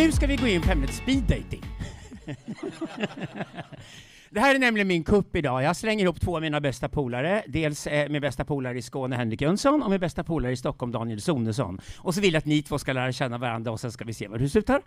[0.00, 1.64] Nu ska vi gå in på ämnet speed dating.
[4.30, 5.62] Det här är nämligen min kupp idag.
[5.62, 7.42] Jag slänger ihop två av mina bästa polare.
[7.46, 10.92] Dels eh, min bästa polare i Skåne, Henrik Jönsson, och min bästa polare i Stockholm,
[10.92, 11.80] Daniel Sonesson.
[11.98, 14.14] Och så vill jag att ni två ska lära känna varandra och sen ska vi
[14.14, 14.82] se var det slutar.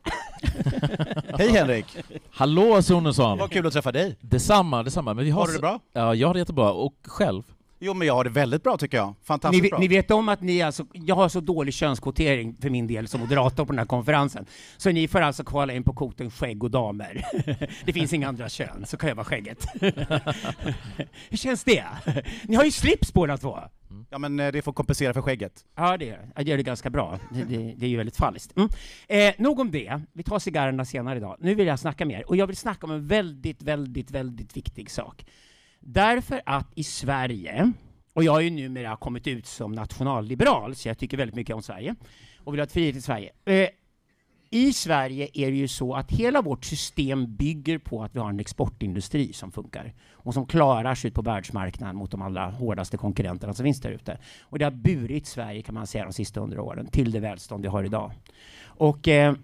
[1.37, 1.85] Hej Henrik!
[2.31, 3.37] Hallå Sonesson!
[3.37, 4.17] Vad kul att träffa dig!
[4.21, 5.13] Detsamma, detsamma.
[5.13, 5.79] Men vi har, Har du det bra?
[5.93, 6.71] Ja, jag har det jättebra.
[6.71, 7.43] Och själv?
[7.85, 9.13] Jo men jag har det väldigt bra tycker jag.
[9.23, 9.79] Fantastiskt Ni, bra.
[9.79, 13.21] ni vet om att ni alltså, jag har så dålig könskvotering för min del som
[13.21, 14.45] moderator på den här konferensen.
[14.77, 17.25] Så ni får alltså kvala in på kvoten skägg och damer.
[17.85, 19.65] Det finns inga andra kön, så kan jag vara skägget.
[21.29, 21.83] Hur känns det?
[22.43, 23.59] Ni har ju slips båda två.
[24.09, 25.65] Ja men eh, det får kompensera för skägget.
[25.75, 26.43] Ja, det gör det.
[26.43, 27.19] Gör det ganska bra.
[27.31, 28.57] Det, det, det är ju väldigt falskt.
[28.57, 28.69] Mm.
[29.07, 30.01] Eh, nog om det.
[30.13, 31.37] Vi tar cigarrerna senare idag.
[31.39, 32.29] Nu vill jag snacka mer.
[32.29, 35.25] Och jag vill snacka om en väldigt, väldigt, väldigt viktig sak.
[35.85, 37.71] Därför att i Sverige,
[38.13, 41.61] och jag har ju numera kommit ut som nationalliberal, så jag tycker väldigt mycket om
[41.61, 41.95] Sverige,
[42.43, 43.31] och vill ha ett frihet i Sverige.
[43.45, 43.69] Eh,
[44.49, 48.29] I Sverige är det ju så att hela vårt system bygger på att vi har
[48.29, 52.97] en exportindustri som funkar och som klarar sig ut på världsmarknaden mot de allra hårdaste
[52.97, 54.17] konkurrenterna som finns där ute.
[54.41, 57.61] Och det har burit Sverige, kan man säga, de sista hundra åren till det välstånd
[57.63, 58.11] vi har idag.
[58.65, 59.35] Och eh,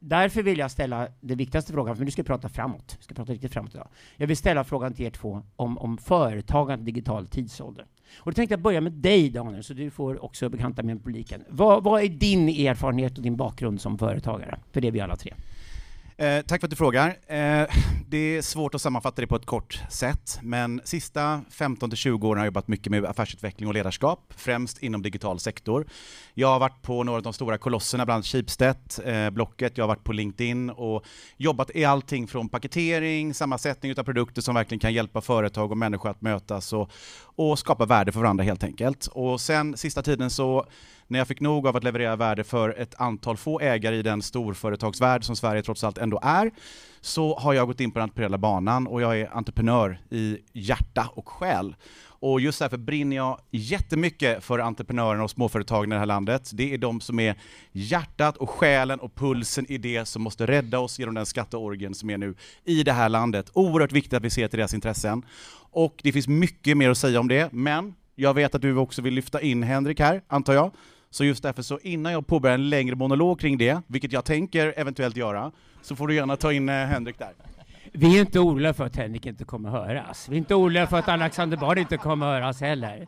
[0.00, 2.94] därför vill jag ställa den viktigaste frågan, för nu ska vi prata framåt.
[2.98, 3.88] Vi ska prata riktigt framåt idag.
[4.16, 7.86] Jag vill ställa frågan till er två om, om företagande digital tidsålder.
[8.18, 11.44] Och då tänkte jag börja med dig Daniel, så du får också bekanta med publiken.
[11.48, 14.58] Vad, vad är din erfarenhet och din bakgrund som företagare?
[14.72, 15.34] För det är vi alla tre.
[16.20, 17.08] Eh, tack för att du frågar.
[17.08, 17.66] Eh,
[18.08, 22.44] det är svårt att sammanfatta det på ett kort sätt, men sista 15-20 åren har
[22.44, 25.86] jag jobbat mycket med affärsutveckling och ledarskap, främst inom digital sektor.
[26.34, 29.84] Jag har varit på några av de stora kolosserna, bland annat Schibsted, eh, Blocket, jag
[29.84, 31.04] har varit på LinkedIn och
[31.36, 36.10] jobbat i allting från paketering, sammansättning av produkter som verkligen kan hjälpa företag och människor
[36.10, 36.90] att mötas och,
[37.22, 39.06] och skapa värde för varandra helt enkelt.
[39.06, 40.66] Och sen sista tiden så
[41.10, 44.22] när jag fick nog av att leverera värde för ett antal få ägare i den
[44.22, 46.50] storföretagsvärld som Sverige trots allt ändå är,
[47.00, 51.10] så har jag gått in på den entreprenöriella banan och jag är entreprenör i hjärta
[51.14, 51.74] och själ.
[52.02, 56.50] Och just därför brinner jag jättemycket för entreprenörerna och småföretagen i det här landet.
[56.54, 57.34] Det är de som är
[57.72, 62.10] hjärtat och själen och pulsen i det som måste rädda oss genom den skatteorgen som
[62.10, 62.34] är nu
[62.64, 63.50] i det här landet.
[63.52, 65.22] Oerhört viktigt att vi ser till deras intressen.
[65.70, 69.02] Och det finns mycket mer att säga om det, men jag vet att du också
[69.02, 70.70] vill lyfta in Henrik här, antar jag.
[71.12, 74.74] Så just därför så innan jag påbörjar en längre monolog kring det, vilket jag tänker
[74.76, 77.32] eventuellt göra, så får du gärna ta in eh, Henrik där.
[77.92, 80.28] Vi är inte oroliga för att Henrik inte kommer höras.
[80.28, 83.06] Vi är inte oroliga för att Alexander Bard inte kommer höras heller.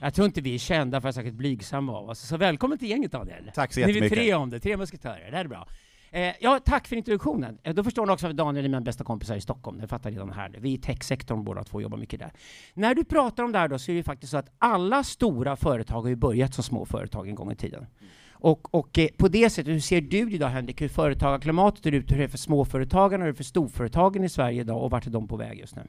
[0.00, 2.20] Jag tror inte vi är kända för att särskilt blygsamma av oss.
[2.20, 3.50] Så välkommen till gänget Daniel.
[3.54, 4.18] Tack så Ni är jättemycket.
[4.18, 5.30] tre om det, tre musketörer.
[5.30, 5.66] Det här är bra.
[6.14, 7.58] Eh, ja, tack för introduktionen.
[7.62, 9.78] Eh, då förstår ni också att Daniel är mina bästa kompisar i Stockholm.
[9.80, 10.56] Det fattar redan här.
[10.58, 12.32] Vi är i techsektorn båda två, jobbar mycket där.
[12.74, 15.56] När du pratar om det här då så är det faktiskt så att alla stora
[15.56, 17.86] företag har ju börjat som små företag en gång i tiden.
[18.32, 22.12] Och, och eh, på det sättet, hur ser du idag Henrik, hur företagarklimatet ser ut,
[22.12, 25.06] hur det är för småföretagarna, hur det är för storföretagen i Sverige idag och vart
[25.06, 25.82] är de på väg just nu?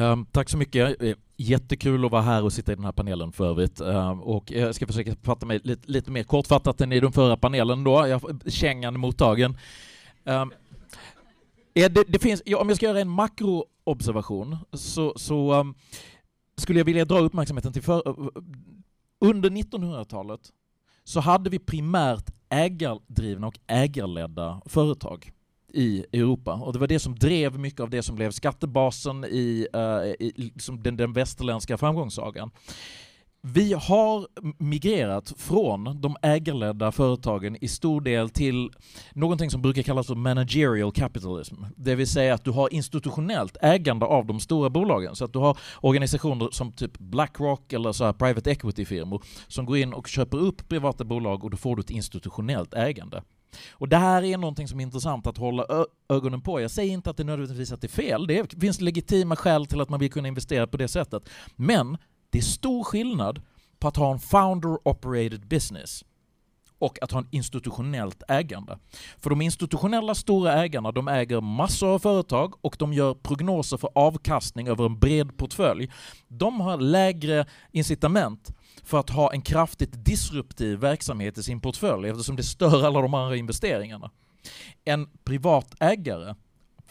[0.00, 1.02] Um, tack så mycket.
[1.02, 3.80] Eh, jättekul att vara här och sitta i den här panelen för övrigt.
[3.80, 7.36] Um, och jag ska försöka fatta mig lite, lite mer kortfattat än i den förra
[7.36, 8.06] panelen då.
[8.06, 9.50] Jag, kängan mottagen.
[10.24, 10.52] Um,
[11.74, 15.74] ehm, det, det finns, ja, om jag ska göra en makroobservation så, så um,
[16.56, 18.42] skulle jag vilja dra uppmärksamheten till för, eh,
[19.20, 20.40] under 1900-talet
[21.04, 25.32] så hade vi primärt ägardrivna och ägarledda företag
[25.74, 26.52] i Europa.
[26.52, 30.32] Och det var det som drev mycket av det som blev skattebasen i, uh, i
[30.36, 32.50] liksom den, den västerländska framgångssagan.
[33.46, 34.26] Vi har
[34.58, 38.70] migrerat från de ägarledda företagen i stor del till
[39.12, 41.54] någonting som brukar kallas för managerial capitalism.
[41.76, 45.16] Det vill säga att du har institutionellt ägande av de stora bolagen.
[45.16, 49.76] Så att du har organisationer som typ Blackrock eller så här private equity-firmor som går
[49.76, 53.22] in och köper upp privata bolag och då får du ett institutionellt ägande.
[53.72, 55.66] Och det här är någonting som är intressant att hålla
[56.08, 56.60] ögonen på.
[56.60, 58.26] Jag säger inte att det nödvändigtvis att det är fel.
[58.26, 61.28] Det finns legitima skäl till att man vill kunna investera på det sättet.
[61.56, 61.98] Men
[62.30, 63.42] det är stor skillnad
[63.78, 66.04] på att ha en founder-operated business
[66.84, 68.78] och att ha en institutionellt ägande.
[69.18, 73.90] För de institutionella stora ägarna, de äger massor av företag och de gör prognoser för
[73.94, 75.90] avkastning över en bred portfölj.
[76.28, 78.50] De har lägre incitament
[78.82, 83.14] för att ha en kraftigt disruptiv verksamhet i sin portfölj eftersom det stör alla de
[83.14, 84.10] andra investeringarna.
[84.84, 86.34] En privat ägare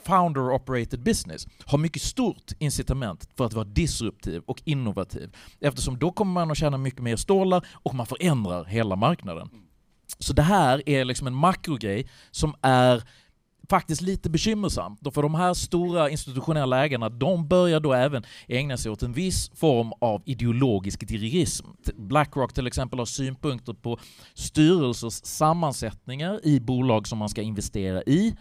[0.06, 6.12] founder operated business har mycket stort incitament för att vara disruptiv och innovativ eftersom då
[6.12, 9.50] kommer man att tjäna mycket mer stålar och man förändrar hela marknaden.
[10.20, 13.04] Så det här är liksom en makrogrej som är
[13.70, 15.00] faktiskt lite bekymmersamt.
[15.14, 19.52] För de här stora institutionella ägarna, de börjar då även ägna sig åt en viss
[19.56, 21.66] form av ideologisk dirigism.
[21.96, 24.00] Blackrock till exempel har synpunkter på
[24.34, 28.36] styrelsers sammansättningar i bolag som man ska investera i.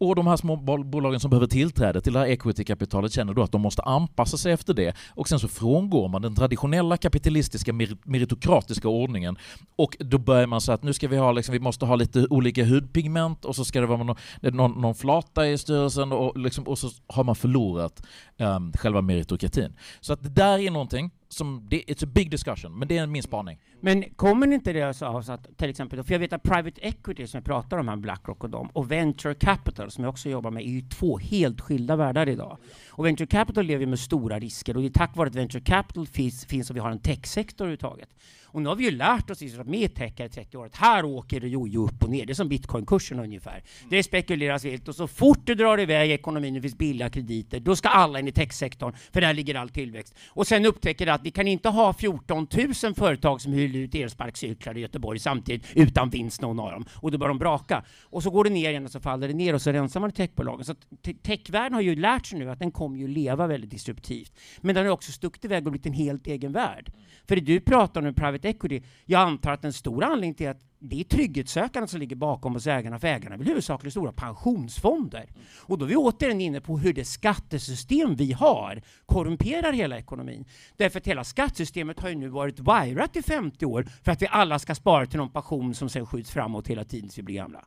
[0.00, 3.52] Och de här små bolagen som behöver tillträde till det här equity-kapitalet känner då att
[3.52, 4.96] de måste anpassa sig efter det.
[5.08, 7.72] Och sen så frångår man den traditionella kapitalistiska
[8.04, 9.36] meritokratiska ordningen.
[9.76, 12.26] Och då börjar man säga att nu ska vi ha liksom, vi måste ha lite
[12.30, 16.64] olika hudpigment och så ska det vara någon, någon, någon flata i styrelsen och, liksom,
[16.64, 18.02] och så har man förlorat
[18.38, 19.76] um, själva meritokratin.
[20.00, 23.06] Så att det där är någonting som, det, it's a big discussion, men det är
[23.06, 23.58] min spaning.
[23.80, 26.80] Men kommer inte det alltså av så att till exempel, för jag vet att private
[26.80, 30.28] equity som jag pratar om här, Blackrock och dem, och venture capital som jag också
[30.28, 32.58] jobbar med, är ju två helt skilda världar idag.
[32.88, 36.06] Och venture capital lever med stora risker och det är tack vare att venture capital
[36.06, 38.08] finns, finns och vi har en techsektor överhuvudtaget.
[38.52, 40.76] Och nu har vi ju lärt oss, att med tech här i 30 år, att
[40.76, 42.26] här åker det jojo upp och ner.
[42.26, 43.62] Det är som bitcoinkursen ungefär.
[43.90, 47.60] Det spekuleras vilt och så fort det drar iväg ekonomin och det finns billiga krediter,
[47.60, 50.14] då ska alla in i techsektorn, för där ligger all tillväxt.
[50.28, 52.46] Och sen upptäcker det att vi kan inte ha 14
[52.82, 56.84] 000 företag som hyr ut elsparkcyklar i Göteborg samtidigt utan vinst någon av dem.
[56.94, 57.84] Och då börjar de braka.
[58.02, 60.12] Och så går det ner igen och så faller det ner och så rensar man
[60.12, 60.64] techbolagen.
[60.64, 60.74] Så
[61.22, 64.32] techvärlden har ju lärt sig nu att den kommer ju leva väldigt disruptivt.
[64.60, 66.92] Men den har också stuckit iväg och blivit en helt egen värld.
[67.28, 70.48] För det du pratar om nu, private equity, jag antar att en stor anledning till
[70.48, 75.28] att det är trygghetssökandet som ligger bakom hos ägarna, för ägarna vill huvudsakligen stora pensionsfonder.
[75.56, 80.44] Och då är vi återigen inne på hur det skattesystem vi har korrumperar hela ekonomin.
[80.76, 84.26] Därför att hela skattesystemet har ju nu varit wirat i 50 år för att vi
[84.30, 87.36] alla ska spara till någon pension som sen skjuts framåt hela tiden tills vi blir
[87.36, 87.64] gamla.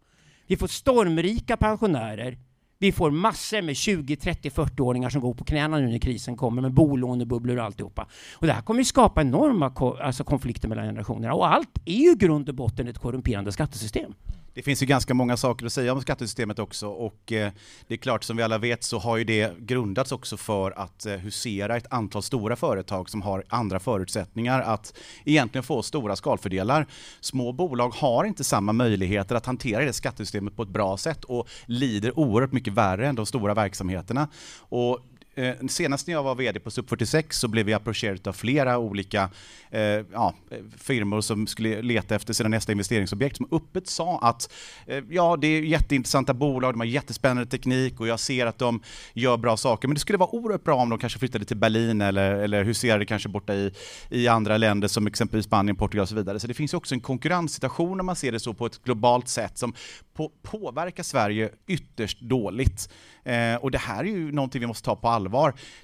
[0.48, 2.38] Vi får stormrika pensionärer
[2.80, 6.62] vi får massor med 20, 30, 40-åringar som går på knäna nu när krisen kommer
[6.62, 8.08] med bolånebubblor och alltihopa.
[8.36, 12.10] Och det här kommer ju skapa enorma ko alltså konflikter mellan generationerna och allt är
[12.10, 14.14] ju grund och botten ett korrumperande skattesystem.
[14.53, 17.51] Det finns ju ganska många saker att säga om skattesystemet också och eh,
[17.88, 21.05] det är klart som vi alla vet så har ju det grundats också för att
[21.05, 24.94] eh, husera ett antal stora företag som har andra förutsättningar att
[25.25, 26.88] egentligen få stora skalfördelar.
[27.21, 31.47] Små bolag har inte samma möjligheter att hantera det skattesystemet på ett bra sätt och
[31.65, 34.27] lider oerhört mycket värre än de stora verksamheterna.
[34.59, 35.00] Och
[35.35, 39.30] Eh, senast när jag var VD på SUP46 så blev vi approcherade av flera olika
[39.71, 40.33] eh, ja,
[40.77, 44.51] firmor som skulle leta efter sina nästa investeringsobjekt som öppet sa att
[44.88, 48.81] eh, ja, det är jätteintressanta bolag, de har jättespännande teknik och jag ser att de
[49.13, 52.01] gör bra saker, men det skulle vara oerhört bra om de kanske flyttade till Berlin
[52.01, 53.74] eller, eller huserade kanske borta i,
[54.09, 56.39] i andra länder som exempelvis Spanien, Portugal och så vidare.
[56.39, 59.57] Så det finns också en konkurrenssituation om man ser det så på ett globalt sätt
[59.57, 59.74] som
[60.13, 62.89] på, påverkar Sverige ytterst dåligt.
[63.24, 65.23] Eh, och det här är ju någonting vi måste ta på allvar.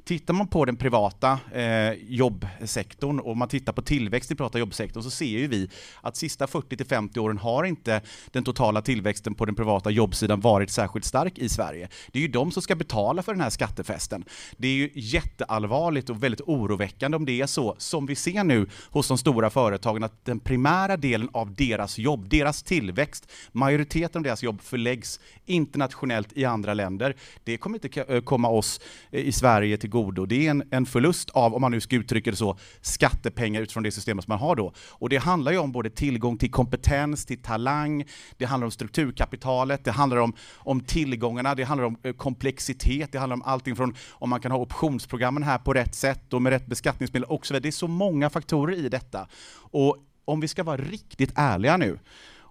[0.04, 5.04] Tittar man på den privata eh, jobbsektorn och man tittar på tillväxt i privata jobbsektorn
[5.04, 5.70] så ser ju vi
[6.02, 8.02] att sista 40-50 åren har inte
[8.32, 11.90] den totala tillväxten på den privata jobbsidan varit särskilt stark i Sverige.
[12.12, 14.26] Det är ju de som ska betala för den här skattefesten.
[14.58, 18.70] Det är ju jätteallvarligt och väldigt oroväckande om det är så som vi ser nu
[18.90, 24.24] hos de stora företagen att den primära delen av deras jobb, deras tillväxt, majoriteten av
[24.24, 28.82] deras jobb förläggs internationellt i andra länder det kommer inte eh, komma oss
[29.12, 30.26] eh, i Sverige till godo.
[30.26, 33.84] Det är en, en förlust av, om man nu ska uttrycka det så, skattepengar utifrån
[33.84, 34.74] det systemet som man har då.
[34.90, 38.06] Och det handlar ju om både tillgång till kompetens, till talang,
[38.38, 43.20] det handlar om strukturkapitalet, det handlar om, om tillgångarna, det handlar om eh, komplexitet, det
[43.20, 46.50] handlar om allting från om man kan ha optionsprogrammen här på rätt sätt och med
[46.50, 47.62] rätt beskattningsmedel och så vidare.
[47.62, 49.28] Det är så många faktorer i detta.
[49.72, 52.00] Och om vi ska vara riktigt ärliga nu,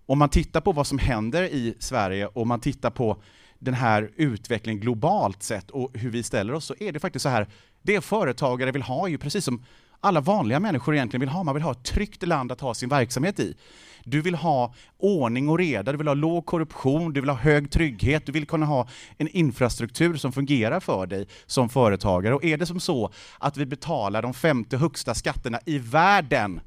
[0.06, 3.22] om man tittar på vad som händer i Sverige och man tittar på
[3.58, 7.28] den här utvecklingen globalt sett och hur vi ställer oss, så är det faktiskt så
[7.28, 7.48] här,
[7.82, 9.64] det företagare vill ha är ju precis som
[10.00, 11.42] alla vanliga människor egentligen vill ha.
[11.42, 13.56] Man vill ha ett tryggt land att ha sin verksamhet i.
[14.04, 17.70] Du vill ha ordning och reda, du vill ha låg korruption, du vill ha hög
[17.70, 22.34] trygghet, du vill kunna ha en infrastruktur som fungerar för dig som företagare.
[22.34, 26.60] Och är det som så att vi betalar de femte högsta skatterna i världen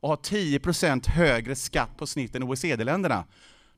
[0.00, 3.24] och har 10% högre skatt på snitt än OECD-länderna,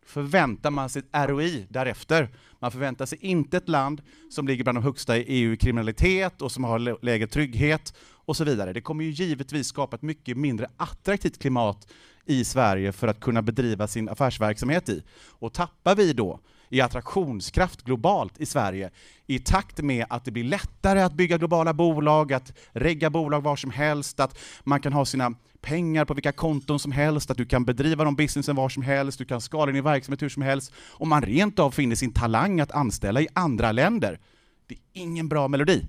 [0.07, 2.29] förväntar man sig ett ROI därefter.
[2.59, 6.43] Man förväntar sig inte ett land som ligger bland de högsta i EU i kriminalitet
[6.43, 8.73] och som har lägre trygghet och så vidare.
[8.73, 11.93] Det kommer ju givetvis skapa ett mycket mindre attraktivt klimat
[12.27, 15.03] i Sverige för att kunna bedriva sin affärsverksamhet i.
[15.29, 18.91] Och tappar vi då i attraktionskraft globalt i Sverige
[19.27, 23.57] i takt med att det blir lättare att bygga globala bolag, att regga bolag var
[23.57, 27.47] som helst, att man kan ha sina pengar på vilka konton som helst, att du
[27.47, 30.73] kan bedriva de businessen var som helst, du kan skala din verksamhet hur som helst,
[30.79, 34.21] och man rent av finner sin talang att anställa i andra länder.
[34.67, 35.87] Det är ingen bra melodi.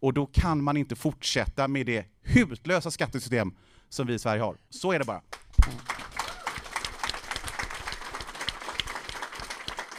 [0.00, 3.54] Och då kan man inte fortsätta med det hutlösa skattesystem
[3.88, 4.56] som vi i Sverige har.
[4.70, 5.20] Så är det bara.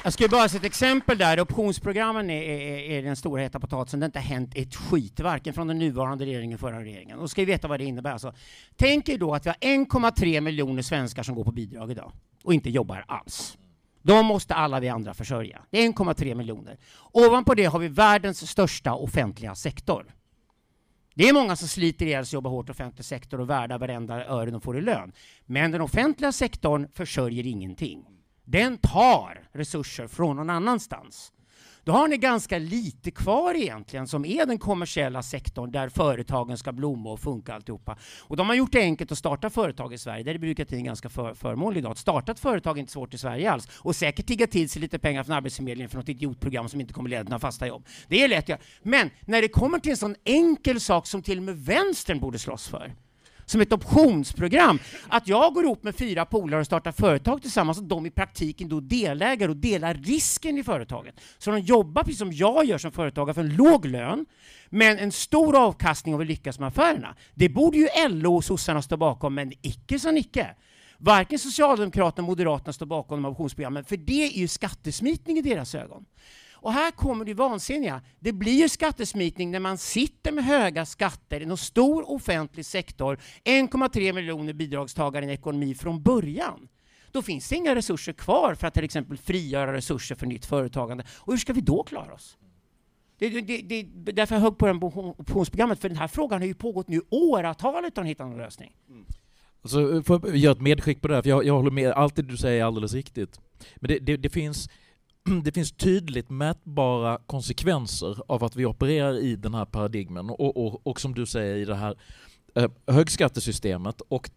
[0.08, 1.40] Jag ska bara se ett exempel där.
[1.40, 4.00] Optionsprogrammen är, är, är den stora heta potatisen.
[4.00, 7.20] Det har inte hänt ett skit, varken från den nuvarande regeringen eller förra regeringen.
[7.20, 8.12] Och ska vi veta vad det innebär.
[8.12, 8.34] Alltså,
[8.76, 12.12] tänk er då att vi har 1,3 miljoner svenskar som går på bidrag idag
[12.44, 13.58] och inte jobbar alls.
[14.02, 15.62] De måste alla vi andra försörja.
[15.70, 16.78] Det är 1,3 miljoner.
[17.12, 20.16] Ovanpå det har vi världens största offentliga sektor.
[21.16, 23.78] Det är många som sliter ihjäl sig och jobbar hårt i offentlig sektor och värda
[23.78, 25.12] varenda öre de får i lön.
[25.46, 28.17] Men den offentliga sektorn försörjer ingenting.
[28.50, 31.32] Den tar resurser från någon annanstans.
[31.84, 36.72] Då har ni ganska lite kvar egentligen som är den kommersiella sektorn där företagen ska
[36.72, 37.98] blomma och funka alltihopa.
[38.20, 40.24] Och de har gjort det enkelt att starta företag i Sverige.
[40.24, 41.92] Där är byråkratin ganska för, förmånlig idag.
[41.92, 43.68] Att starta ett företag är inte svårt i Sverige alls.
[43.80, 47.10] Och säkert tigga till sig lite pengar från Arbetsförmedlingen för något idiotprogram som inte kommer
[47.10, 47.86] leda till några fasta jobb.
[48.08, 48.58] Det är lätt ja.
[48.84, 52.40] Men när det kommer till en sån enkel sak som till och med vänstern borde
[52.40, 52.94] slåss för
[53.48, 54.80] som ett optionsprogram.
[55.08, 58.70] Att jag går ihop med fyra polare och startar företag tillsammans och de i praktiken
[58.70, 61.16] då delägare och delar risken i företaget.
[61.38, 64.26] Så de jobbar precis som jag gör som företagare för en låg lön,
[64.70, 67.16] men en stor avkastning om vi lyckas med affärerna.
[67.34, 70.56] Det borde ju LO och sossarna stå bakom, men icke sa Nicke.
[70.98, 75.76] Varken Socialdemokraterna eller Moderaterna står bakom de optionsprogrammen, för det är ju skattesmitning i deras
[75.76, 76.06] ögon.
[76.60, 78.02] Och här kommer det vansinniga.
[78.20, 83.20] Det blir ju skattesmitning när man sitter med höga skatter i en stor offentlig sektor,
[83.44, 86.68] 1,3 miljoner bidragstagare i en ekonomi från början.
[87.12, 91.04] Då finns det inga resurser kvar för att till exempel frigöra resurser för nytt företagande.
[91.18, 92.38] Och hur ska vi då klara oss?
[93.20, 94.74] Det, det, det, det, därför jag högg på det
[95.18, 98.76] optionsprogrammet, för den här frågan har ju pågått nu åratal utan att hitta någon lösning.
[98.90, 99.06] Mm.
[99.62, 102.16] Alltså, får jag göra ett medskick på det här, för jag, jag håller med, allt
[102.16, 103.40] det du säger är alldeles riktigt.
[103.76, 104.70] Men det, det, det finns
[105.44, 110.88] det finns tydligt mätbara konsekvenser av att vi opererar i den här paradigmen och, och,
[110.88, 111.96] och som du säger i det här
[112.56, 114.30] eh, högskattesystemet och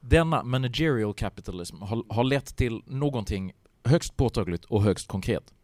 [0.00, 3.52] denna managerial capitalism har, har lett till någonting
[3.84, 5.54] högst påtagligt och högst konkret.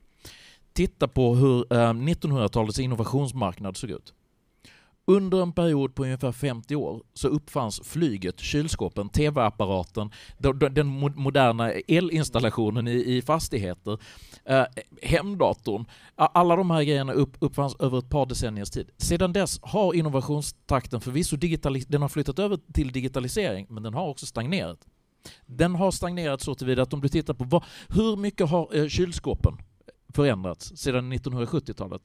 [0.72, 4.14] Titta på hur eh, 1900-talets innovationsmarknad såg ut.
[5.10, 10.10] Under en period på ungefär 50 år så uppfanns flyget, kylskåpen, tv-apparaten,
[10.70, 10.86] den
[11.16, 13.98] moderna elinstallationen i fastigheter,
[14.44, 14.64] eh,
[15.02, 15.84] hemdatorn.
[16.14, 18.90] Alla de här grejerna uppfanns över ett par decenniers tid.
[18.96, 21.36] Sedan dess har innovationstakten förvisso
[21.88, 24.86] den har flyttat över till digitalisering, men den har också stagnerat.
[25.46, 28.88] Den har stagnerat så tillvida att om du tittar på vad, hur mycket har eh,
[28.88, 29.58] kylskåpen
[30.14, 32.02] förändrats sedan 1970-talet?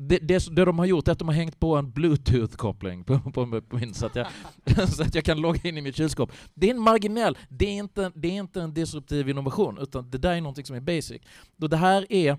[0.00, 3.18] Det, det, det, de har gjort är att de har hängt på en bluetooth-koppling på,
[3.18, 4.26] på, på, min så att, jag,
[4.88, 6.32] så att jag kan logga in i mitt kylskåp.
[6.54, 10.18] Det är en marginell, det är inte, det är inte en disruptiv innovation, utan det
[10.18, 11.22] där är någonting som är basic.
[11.56, 12.38] Då det här är...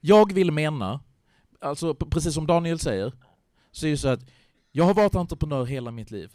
[0.00, 1.00] Jag vill mena,
[1.60, 3.12] alltså precis som Daniel säger,
[3.70, 4.30] så är det så att
[4.72, 6.32] jag har varit entreprenör hela mitt liv.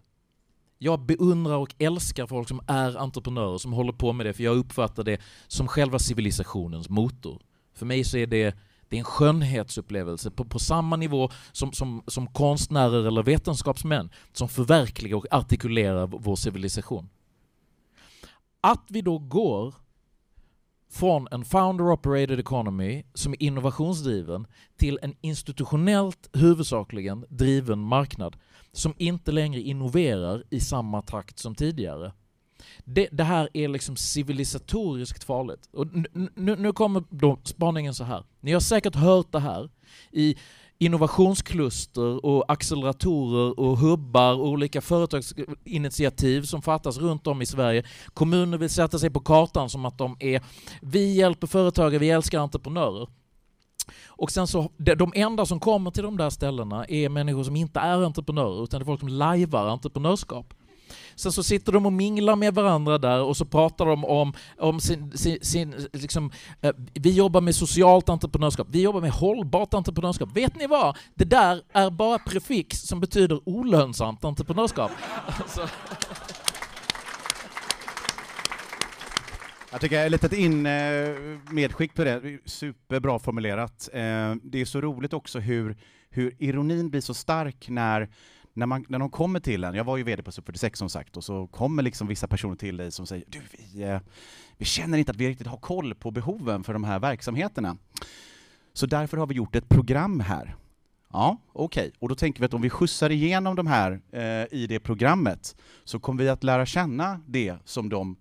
[0.77, 4.57] Jag beundrar och älskar folk som är entreprenörer, som håller på med det, för jag
[4.57, 7.41] uppfattar det som själva civilisationens motor.
[7.73, 8.57] För mig så är det
[8.89, 14.49] det är en skönhetsupplevelse på, på samma nivå som, som, som konstnärer eller vetenskapsmän som
[14.49, 17.09] förverkligar och artikulerar vår civilisation.
[18.61, 19.73] Att vi då går
[20.89, 28.35] från en founder-operated economy som är innovationsdriven till en institutionellt huvudsakligen driven marknad
[28.71, 32.11] som inte längre innoverar i samma takt som tidigare
[32.85, 35.69] det, det, här är liksom civilisatoriskt farligt.
[35.73, 38.23] Och nu, nu kommer då spaningen så här.
[38.39, 39.69] Ni har säkert hört det här
[40.11, 40.35] i
[40.79, 47.83] innovationskluster och acceleratorer och hubbar och olika företagsinitiativ som fattas runt om i Sverige.
[48.13, 50.41] Kommuner vill sätta sig på kartan som att de är
[50.81, 53.07] vi hjälper företagare, vi älskar entreprenörer.
[54.05, 57.79] Och sen så, de enda som kommer till de där ställena är människor som inte
[57.79, 60.53] är entreprenörer utan det är folk som lajvar entreprenörskap.
[61.17, 64.79] Sen så sitter de och minglar med varandra där och så pratar de om, om
[64.79, 66.31] sin, sin, sin liksom,
[66.61, 70.29] eh, vi jobbar med socialt entreprenörskap, vi jobbar med hållbart entreprenörskap.
[70.35, 70.97] Vet ni vad?
[71.15, 74.91] Det där är bara prefix som betyder olönsamt entreprenörskap.
[75.25, 75.69] alltså.
[79.71, 81.15] Jag tycker ett litet in, eh,
[81.51, 83.89] medskick på det, superbra formulerat.
[83.93, 85.77] Eh, det är så roligt också hur,
[86.09, 88.09] hur ironin blir så stark när
[88.57, 91.17] när, man, när de kommer till en, jag var ju VD på Sub46 som sagt,
[91.17, 93.99] och så kommer liksom vissa personer till dig som säger du, vi, eh,
[94.57, 97.77] vi känner inte att vi riktigt har koll på behoven för de här verksamheterna.
[98.73, 100.55] Så därför har vi gjort ett program här.
[101.13, 101.81] Ja, okej.
[101.81, 101.91] Okay.
[101.99, 105.55] Och då tänker vi att om vi skjutsar igenom de här eh, i det programmet
[105.83, 108.15] så kommer vi att lära känna det som de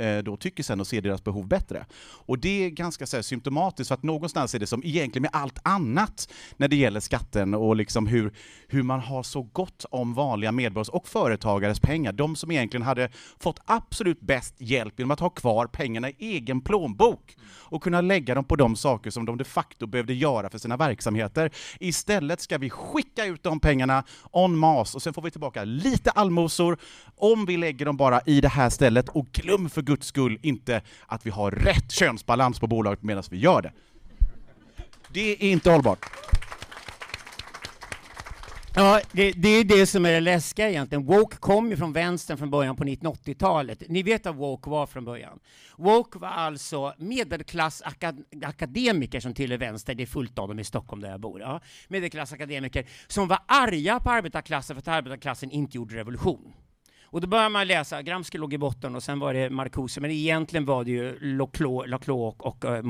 [0.00, 1.86] Eh, då tycker sen och ser deras behov bättre.
[2.00, 5.30] Och det är ganska så här, symptomatiskt, för att någonstans är det som egentligen med
[5.32, 8.32] allt annat när det gäller skatten och liksom hur,
[8.68, 12.12] hur man har så gott om vanliga medborgares och företagares pengar.
[12.12, 16.60] De som egentligen hade fått absolut bäst hjälp genom att ha kvar pengarna i egen
[16.60, 20.58] plånbok och kunna lägga dem på de saker som de de facto behövde göra för
[20.58, 21.50] sina verksamheter.
[21.80, 26.10] Istället ska vi skicka ut de pengarna en masse och sen får vi tillbaka lite
[26.10, 26.78] allmosor
[27.16, 30.82] om vi lägger dem bara i det här stället och glöm för guds skull inte
[31.06, 33.72] att vi har rätt könsbalans på bolaget medan vi gör det.
[35.12, 36.06] Det är inte hållbart.
[38.74, 41.06] Ja, det, det är det som är det läskiga egentligen.
[41.06, 43.82] Woke kom ju från vänstern från början på 1980-talet.
[43.88, 45.38] Ni vet vad woke var från början?
[45.76, 51.10] Woke var alltså medelklassakademiker som tillhör vänster, det är fullt av dem i Stockholm där
[51.10, 51.40] jag bor.
[51.40, 51.60] Ja.
[51.88, 56.52] Medelklassakademiker som var arga på arbetarklassen för att arbetarklassen inte gjorde revolution.
[57.12, 60.10] Och då börjar man läsa, Gramsci låg i botten och sen var det Marcuse, men
[60.10, 62.82] egentligen var det ju Laclos och, och eh, uh,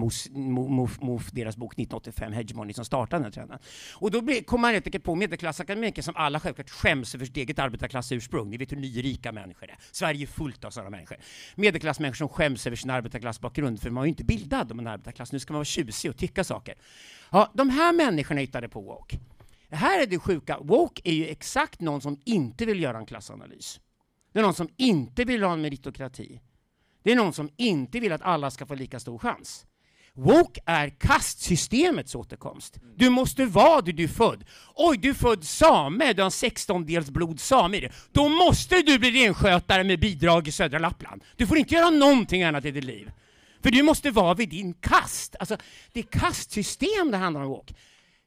[1.00, 3.58] Mof, deras bok 1985, Hegemony, som startade den här trenden.
[3.94, 7.58] Och då kom man helt enkelt på medelklassakademiker som alla självklart skäms över sitt eget
[7.58, 8.50] arbetarklassursprung.
[8.50, 9.76] Ni vet hur nyrika människor är.
[9.90, 11.16] Sverige är fullt av sådana människor.
[11.54, 15.32] Medelklassmänniskor som skäms över sin arbetarklassbakgrund, för man är ju inte bildad om en arbetarklass.
[15.32, 16.74] Nu ska man vara tjusig och tycka saker.
[17.30, 19.18] Ja, de här människorna hittade på woke.
[19.68, 23.06] Det Här är det sjuka, woke är ju exakt någon som inte vill göra en
[23.06, 23.80] klassanalys.
[24.32, 26.40] Det är någon som inte vill ha en meritokrati.
[27.02, 29.66] Det är någon som inte vill att alla ska få lika stor chans.
[30.14, 32.78] Woke är kastsystemets återkomst.
[32.96, 34.44] Du måste vara det du är född.
[34.74, 37.92] Oj, du är född same, du har 16 dels blod same i dig.
[38.12, 41.24] Då måste du bli renskötare med bidrag i södra Lappland.
[41.36, 43.10] Du får inte göra någonting annat i ditt liv.
[43.62, 45.36] För du måste vara vid din kast.
[45.40, 45.56] Alltså,
[45.92, 47.74] det är kastsystem det handlar om woke.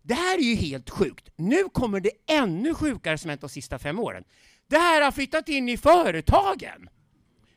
[0.02, 1.30] Det här är ju helt sjukt.
[1.36, 4.24] Nu kommer det ännu sjukare som hänt de sista fem åren.
[4.74, 6.90] Det här har flyttat in i företagen.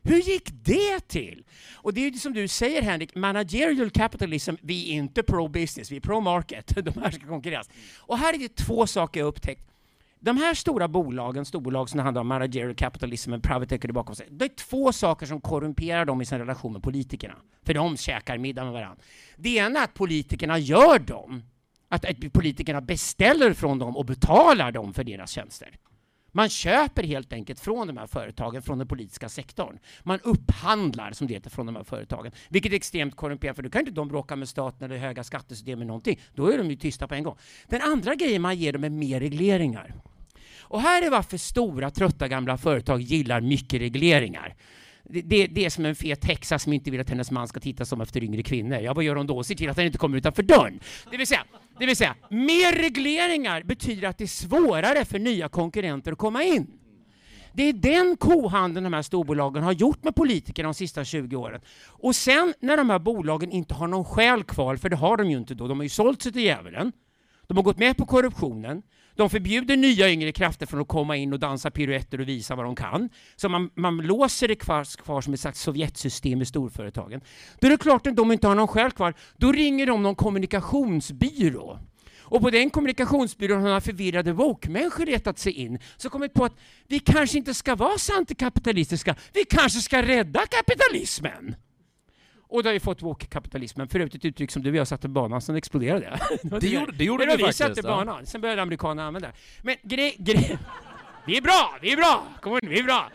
[0.03, 1.45] Hur gick det till?
[1.75, 5.95] Och det är ju som du säger Henrik, managerial capitalism, vi är inte pro-business, vi
[5.95, 6.67] är pro-market.
[6.85, 7.69] De här ska konkurreras.
[7.97, 9.67] Och här är det två saker jag upptäckt.
[10.19, 14.27] De här stora bolagen, storbolag som handlar om managerial capitalism och private equity bakom sig,
[14.29, 17.35] det är två saker som korrumperar dem i sin relation med politikerna.
[17.65, 19.03] För de käkar middag med varandra.
[19.37, 21.43] Det ena är att politikerna gör dem,
[21.89, 25.77] att politikerna beställer från dem och betalar dem för deras tjänster.
[26.31, 29.79] Man köper helt enkelt från de här företagen, från den politiska sektorn.
[30.03, 32.31] Man upphandlar, som det heter, från de här företagen.
[32.49, 35.79] Vilket är extremt korrumperat, för då kan inte de bråka med staten eller höga skattesystem
[35.79, 36.19] eller någonting.
[36.35, 37.37] Då är de ju tysta på en gång.
[37.67, 39.95] Den andra grejen man ger dem är mer regleringar.
[40.59, 44.55] Och här är varför stora, trötta gamla företag gillar mycket regleringar
[45.09, 47.85] det, det, är som en fet häxa som inte vill att hennes man ska titta
[47.85, 48.77] som efter yngre kvinnor.
[48.77, 49.43] Ja, vad gör hon då?
[49.43, 50.79] Ser till att han inte kommer utanför dörren.
[51.11, 51.43] Det vill säga,
[51.79, 56.43] det vill säga, mer regleringar betyder att det är svårare för nya konkurrenter att komma
[56.43, 56.67] in.
[57.53, 61.61] Det är den kohandeln de här storbolagen har gjort med politiker de sista 20 åren.
[61.85, 65.29] Och sen när de här bolagen inte har någon själ kvar, för det har de
[65.29, 66.91] ju inte då, de har ju sålt sig till djävulen.
[67.47, 68.81] De har gått med på korruptionen.
[69.17, 72.65] De förbjuder nya yngre krafter från att komma in och dansa piruetter och visa vad
[72.65, 73.09] de kan.
[73.35, 77.21] Så man, man låser det kvar, kvar som ett slags Sovjetsystem i storföretagen.
[77.59, 79.13] Då är det klart att de inte har någon själ kvar.
[79.37, 81.79] Då ringer de någon kommunikationsbyrå.
[82.29, 86.99] Och på den kommunikationsbyrån har förvirrade woke-människor retat sig in, så kommit på att vi
[86.99, 91.55] kanske inte ska vara så antikapitalistiska, vi kanske ska rädda kapitalismen.
[92.49, 95.07] Och det har ju fått woke-kapitalismen, för övrigt ett uttryck som du och jag satte
[95.07, 96.59] banan, sen exploderade det.
[96.59, 97.57] Det gjorde, det gjorde det vi faktiskt.
[97.57, 99.33] satte banan, sen började amerikanerna använda det.
[99.61, 100.57] Men grej, grej,
[101.25, 103.11] vi är bra, vi är bra, kom igen, vi är bra.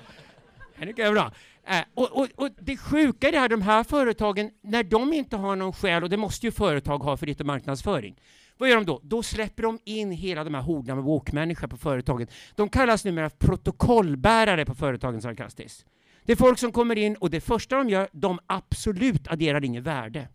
[0.75, 1.33] Henrik är bra.
[1.66, 5.37] Äh, och, och, och, det sjuka är det här, de här företagen, när de inte
[5.37, 8.16] har någon skäl, och det måste ju företag ha för lite marknadsföring,
[8.59, 9.01] vad gör de då?
[9.03, 12.27] Då släpper de in hela de här horderna med woke-människor på företagen.
[12.55, 15.87] De kallas numera protokollbärare på företagen sarkastiskt.
[16.24, 19.85] Det är folk som kommer in och det första de gör, de absolut adderar inget
[19.85, 20.28] värde.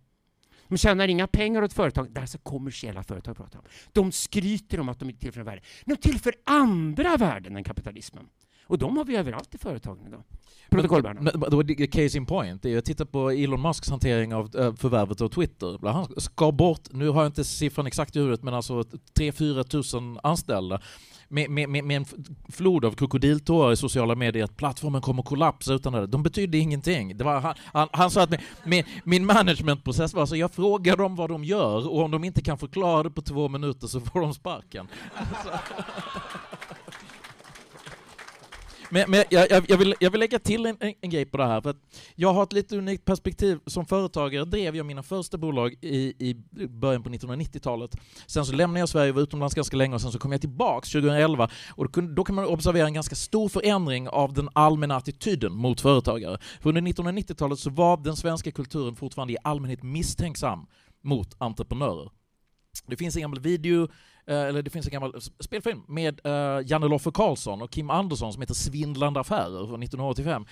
[0.67, 2.11] De tjänar inga pengar åt företag.
[2.11, 3.65] Det är alltså kommersiella företag pratar om.
[3.93, 5.61] De skryter om att de inte tillför värde.
[5.85, 8.25] De tillför andra värden än kapitalismen.
[8.67, 10.23] Och de har vi överallt i företagen idag.
[10.69, 11.87] Protokollbärarna.
[11.87, 15.87] Case in point, jag tittar på Elon Musks hantering av äh, förvärvet av Twitter.
[15.87, 18.81] Han skar bort, nu har jag inte siffran exakt i huvudet, men alltså
[19.19, 20.81] 3-4 tusen anställda
[21.29, 22.05] med, med, med, en
[22.51, 26.07] flod av krokodiltårar i sociala medier att plattformen kommer kollapsa utan det.
[26.07, 27.17] De betydde ingenting.
[27.17, 30.97] Det var, han, han, han sa att med, med, min managementprocess var så jag frågar
[30.97, 33.99] dem vad de gör och om de inte kan förklara det på två minuter så
[33.99, 34.87] får de sparken.
[35.15, 35.49] Alltså.
[38.89, 41.37] Men, men jag, jag, jag, vill, jag vill lägga till en, en, en, grej på
[41.37, 41.77] det här, för att
[42.15, 43.59] jag har ett lite unikt perspektiv.
[43.65, 46.35] Som företagare drev jag mina första bolag i, i
[46.67, 47.95] början på 1990-talet.
[48.27, 50.41] Sen så lämnade jag Sverige och var utomlands ganska länge och sen så kom jag
[50.41, 54.49] tillbaks 2011 och då, kunde, då kan man observera en ganska stor förändring av den
[54.53, 56.37] allmänna attityden mot företagare.
[56.61, 60.65] För under 1990-talet så var den svenska kulturen fortfarande i allmänhet misstänksam
[61.01, 62.09] mot entreprenörer.
[62.87, 63.87] Det finns en gammal video,
[64.27, 68.33] Eh, eller det finns en gammal spelfilm med uh, Janne Loffe Karlsson och Kim Andersson
[68.33, 70.45] som heter Svindlande affärer från 1985.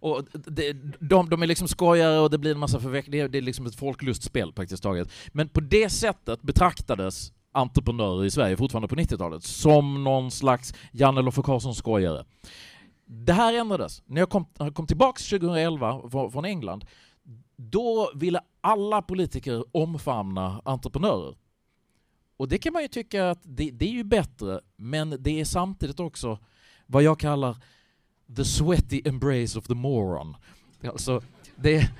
[0.00, 3.42] Och det, de, de är liksom skojare och det blir en massa förvecklingar, det är
[3.42, 5.12] liksom ett folklustspel praktiskt taget.
[5.32, 11.22] Men på det sättet betraktades entreprenörer i Sverige fortfarande på 90-talet som någon slags Janne
[11.22, 12.24] Loffe Karlsson skojare.
[13.06, 14.02] Det här ändrades.
[14.06, 16.00] När jag kom, kom tillbaks 2011
[16.32, 16.84] från England,
[17.56, 21.34] då ville alla politiker omfamna entreprenörer.
[22.38, 25.44] Och det kan man ju tycka att det, det, är ju bättre, men det är
[25.44, 26.38] samtidigt också
[26.86, 27.56] vad jag kallar
[28.36, 30.36] the sweaty embrace of the moron.
[30.84, 31.22] Alltså,
[31.56, 31.90] det,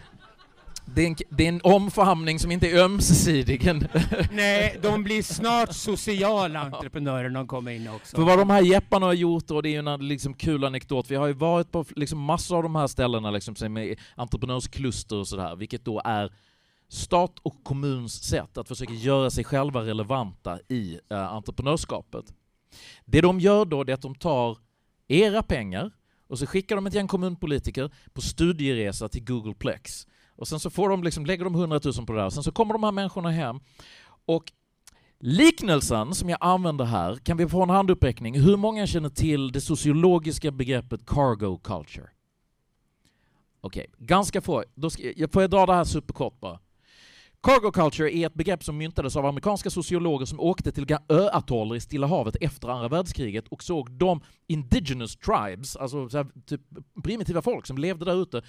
[0.84, 3.64] det, är en, det är en omfamning som inte är ömsesidig.
[4.32, 8.16] Nej, de blir snart sociala entreprenörer när de kommer in också.
[8.16, 11.10] För vad de här jepparna har gjort, och det är ju en liksom kul anekdot,
[11.10, 15.28] vi har ju varit på liksom massor av de här ställena liksom, med entreprenörskluster och
[15.28, 16.32] sådär, vilket då är
[16.88, 22.24] stat och kommuns sätt att försöka göra sig själva relevanta i eh, entreprenörskapet.
[23.04, 24.58] Det de gör då är att de tar
[25.08, 25.90] era pengar
[26.26, 30.06] och så skickar de ett gäng kommunpolitiker på studieresa till Googleplex.
[30.36, 32.52] Och sen så får de liksom, lägger de 100 000 på det där, sen så
[32.52, 33.60] kommer de här människorna hem
[34.26, 34.52] och
[35.20, 38.40] Liknelsen som jag använder här, kan vi få en handuppräckning?
[38.40, 42.08] Hur många känner till det sociologiska begreppet cargo culture?
[43.60, 44.64] Okej, okay, ganska få.
[44.74, 46.58] Då ska, får jag dra det här superkort bara.
[47.42, 51.80] Cargo culture är ett begrepp som myntades av amerikanska sociologer som åkte till öatoller i
[51.80, 56.60] Stilla havet efter andra världskriget och såg de indigenous tribes, alltså här, typ
[57.04, 58.42] primitiva folk som levde där ute,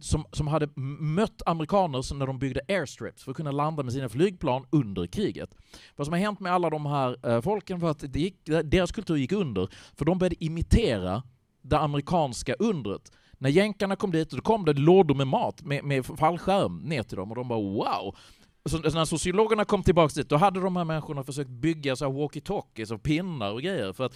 [0.00, 0.68] som, som hade
[1.00, 5.54] mött amerikaner när de byggde airstrips för att kunna landa med sina flygplan under kriget.
[5.96, 9.16] Vad som har hänt med alla de här uh, folken var att gick, deras kultur
[9.16, 11.22] gick under, för de började imitera
[11.62, 13.12] det amerikanska undret.
[13.42, 17.16] När jänkarna kom dit, då kom det lådor med mat, med, med fallskärm ner till
[17.16, 18.16] dem och de bara wow!
[18.64, 22.92] Så när sociologerna kom tillbaka dit, då hade de här människorna försökt bygga så walkie-talkies
[22.92, 23.92] och pinnar och grejer.
[23.92, 24.12] För att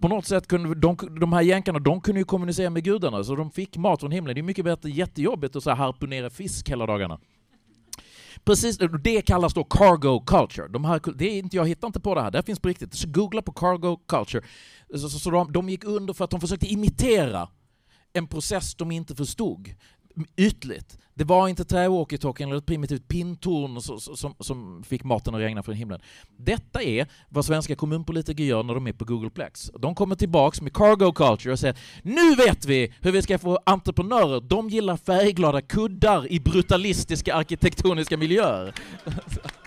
[0.00, 3.36] på något sätt kunde de, de här jänkarna, de kunde ju kommunicera med gudarna, så
[3.36, 4.34] de fick mat från himlen.
[4.34, 7.20] Det är mycket bättre, jättejobbigt att så harpunera fisk hela dagarna.
[8.44, 10.68] Precis, det kallas då cargo culture.
[10.68, 12.94] De här, det är inte, jag hittar inte på det här, det finns på riktigt.
[12.94, 14.44] Så googla på cargo culture.
[14.94, 17.48] Så, så, så de, de gick under för att de försökte imitera
[18.12, 19.74] en process de inte förstod
[20.36, 20.98] ytligt.
[21.14, 25.74] Det var inte träwalkie-talkien eller ett primitivt pintorn som, som fick maten att regna från
[25.74, 26.00] himlen.
[26.36, 29.70] Detta är vad svenska kommunpolitiker gör när de är på Googleplex.
[29.78, 33.58] De kommer tillbaks med cargo culture och säger nu vet vi hur vi ska få
[33.66, 34.40] entreprenörer.
[34.40, 38.74] De gillar färgglada kuddar i brutalistiska arkitektoniska miljöer.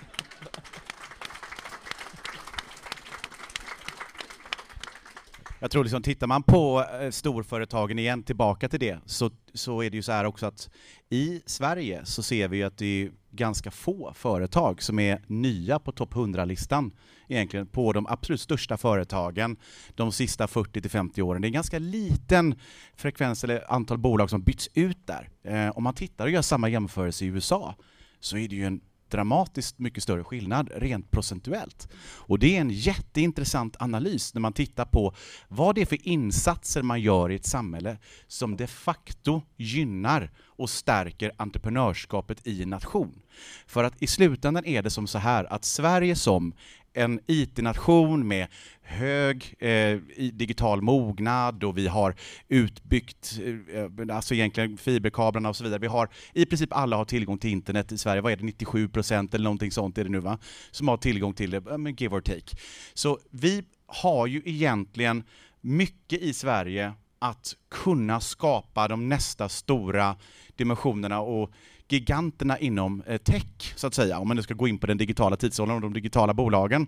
[5.63, 9.89] Jag tror liksom, tittar man på eh, storföretagen igen, tillbaka till det, så, så är
[9.89, 10.69] det ju så här också att
[11.09, 15.91] i Sverige så ser vi att det är ganska få företag som är nya på
[15.91, 16.91] topp 100-listan
[17.27, 19.57] egentligen på de absolut största företagen
[19.95, 21.41] de sista 40 till 50 åren.
[21.41, 22.55] Det är en ganska liten
[22.95, 25.29] frekvens eller antal bolag som byts ut där.
[25.43, 27.75] Eh, om man tittar och gör samma jämförelse i USA
[28.19, 28.81] så är det ju en
[29.13, 31.87] dramatiskt mycket större skillnad rent procentuellt.
[32.03, 35.13] Och det är en jätteintressant analys när man tittar på
[35.47, 37.97] vad det är för insatser man gör i ett samhälle
[38.27, 43.21] som de facto gynnar och stärker entreprenörskapet i en nation.
[43.67, 46.53] För att i slutändan är det som så här att Sverige som
[46.93, 48.47] en IT-nation med
[48.81, 49.97] hög eh,
[50.33, 52.15] digital mognad och vi har
[52.47, 55.79] utbyggt, eh, eh alltså egentligen fiberkablarna och så vidare.
[55.79, 58.89] Vi har, i princip alla har tillgång till internet i Sverige, vad är det, 97
[58.89, 60.37] procent eller någonting sånt är det nu va?
[60.71, 62.57] Som har tillgång till det, eh, give or take.
[62.93, 65.23] Så vi har ju egentligen
[65.61, 70.15] mycket i Sverige att kunna skapa de nästa stora
[70.55, 71.51] dimensionerna och
[71.93, 74.97] giganterna inom eh, tech, så att säga, om man nu ska gå in på den
[74.97, 76.87] digitala tidsåldern och de digitala bolagen.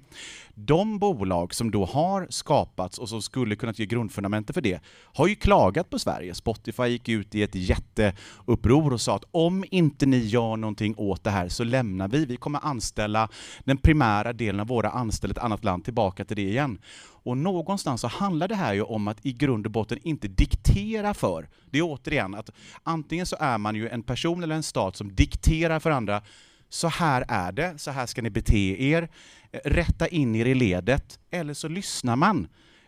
[0.56, 4.80] De bolag som då har skapats och som skulle kunna ge grundfundamentet för det,
[5.14, 6.34] har ju klagat på Sverige.
[6.34, 11.24] Spotify gick ut i ett jätteuppror och sa att om inte ni gör någonting åt
[11.24, 12.26] det här så lämnar vi.
[12.26, 13.30] Vi kommer anställa
[13.64, 16.78] den primära delen av våra anställda i ett annat land tillbaka till det igen.
[17.26, 21.14] Och någonstans så handlar det här ju om att i grund och botten inte diktera
[21.14, 21.50] för.
[21.70, 22.50] Det är återigen att
[22.84, 26.22] antingen så är man ju en person eller en stat som dikterar för andra
[26.70, 29.10] så här är det, så här ska ni bete er,
[29.52, 32.48] eh, rätta in er i ledet, eller så lyssnar man.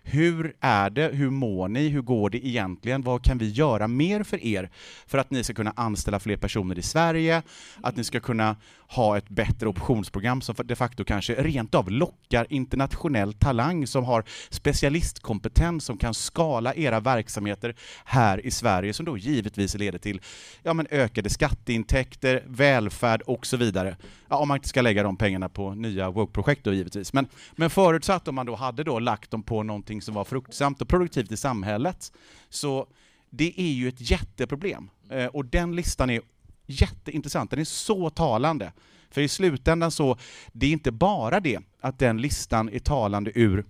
[0.09, 1.09] Hur är det?
[1.13, 1.87] Hur mår ni?
[1.87, 3.01] Hur går det egentligen?
[3.01, 4.69] Vad kan vi göra mer för er
[5.05, 7.41] för att ni ska kunna anställa fler personer i Sverige?
[7.81, 8.55] Att ni ska kunna
[8.89, 14.23] ha ett bättre optionsprogram som de facto kanske rent av lockar internationell talang som har
[14.49, 20.21] specialistkompetens som kan skala era verksamheter här i Sverige som då givetvis leder till
[20.63, 23.97] ja, men ökade skatteintäkter, välfärd och så vidare.
[24.29, 27.13] Ja, om man inte ska lägga de pengarna på nya woke-projekt då givetvis.
[27.13, 30.81] Men, men förutsatt om man då hade då lagt dem på någonting som var fruktsamt
[30.81, 32.11] och produktivt i samhället,
[32.49, 32.87] så
[33.29, 34.89] det är ju ett jätteproblem.
[35.09, 36.21] Eh, och den listan är
[36.65, 38.73] jätteintressant, den är så talande.
[39.09, 40.17] För i slutändan så,
[40.51, 43.65] det är inte bara det att den listan är talande ur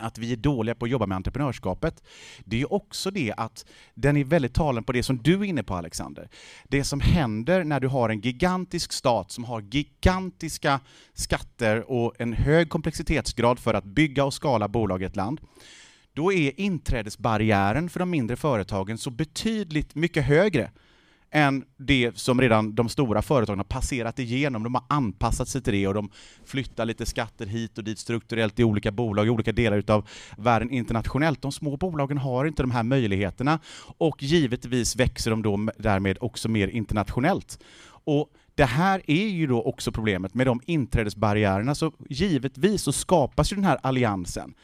[0.00, 2.02] att vi är dåliga på att jobba med entreprenörskapet.
[2.44, 5.62] Det är också det att den är väldigt talande på det som du är inne
[5.62, 6.28] på Alexander.
[6.64, 10.80] Det som händer när du har en gigantisk stat som har gigantiska
[11.14, 15.40] skatter och en hög komplexitetsgrad för att bygga och skala bolag i ett land.
[16.12, 20.70] Då är inträdesbarriären för de mindre företagen så betydligt mycket högre
[21.30, 24.62] än det som redan de stora företagen har passerat igenom.
[24.62, 26.10] De har anpassat sig till det och de
[26.44, 30.70] flyttar lite skatter hit och dit strukturellt i olika bolag i olika delar utav världen
[30.70, 31.42] internationellt.
[31.42, 33.58] De små bolagen har inte de här möjligheterna
[33.98, 37.58] och givetvis växer de då därmed också mer internationellt.
[38.04, 43.52] Och det här är ju då också problemet med de inträdesbarriärerna, så givetvis så skapas
[43.52, 44.54] ju den här alliansen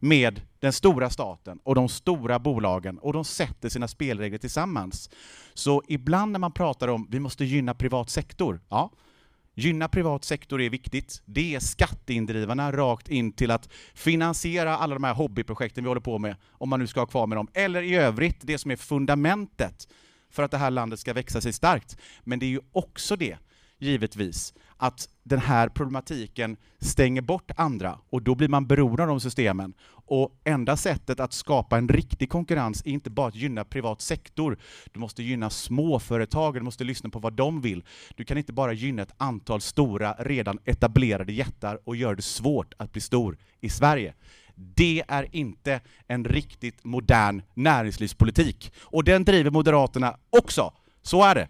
[0.00, 5.10] med den stora staten och de stora bolagen och de sätter sina spelregler tillsammans.
[5.54, 8.90] Så ibland när man pratar om vi måste gynna privat sektor, ja,
[9.54, 11.22] Gynna privat sektor är viktigt.
[11.24, 16.18] Det är skatteindrivarna rakt in till att finansiera alla de här hobbyprojekten vi håller på
[16.18, 17.48] med, om man nu ska ha kvar med dem.
[17.54, 19.88] Eller i övrigt, det som är fundamentet
[20.30, 21.96] för att det här landet ska växa sig starkt.
[22.24, 23.38] Men det är ju också det,
[23.78, 29.20] givetvis, att den här problematiken stänger bort andra och då blir man beroende av de
[29.20, 29.74] systemen.
[29.90, 34.58] Och enda sättet att skapa en riktig konkurrens är inte bara att gynna privat sektor.
[34.92, 37.84] Du måste gynna småföretag, du måste lyssna på vad de vill.
[38.16, 42.74] Du kan inte bara gynna ett antal stora, redan etablerade jättar och göra det svårt
[42.76, 44.14] att bli stor i Sverige.
[44.54, 48.72] Det är inte en riktigt modern näringslivspolitik.
[48.80, 50.72] Och den driver Moderaterna också.
[51.02, 51.48] Så är det.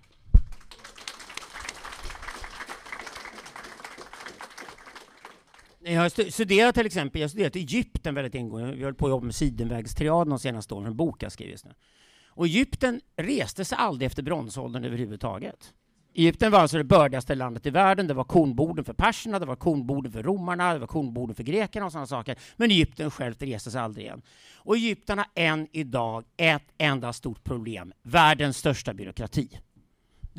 [5.84, 8.72] Jag har studerat till exempel, jag har studerat Egypten väldigt ingående.
[8.72, 11.70] Vi höll på att jobba med Sidenvägstriaden de senaste åren, en bok jag skrivit nu.
[12.28, 15.72] Och Egypten reste sig aldrig efter bronsåldern överhuvudtaget.
[16.14, 18.06] Egypten var alltså det bördigaste landet i världen.
[18.06, 21.86] Det var kornborden för perserna, det var kornborden för romarna, det var kornborden för grekerna
[21.86, 22.36] och sådana saker.
[22.56, 24.22] Men Egypten självt reste sig aldrig igen.
[24.56, 29.58] Och Egypten har än idag ett enda stort problem, världens största byråkrati.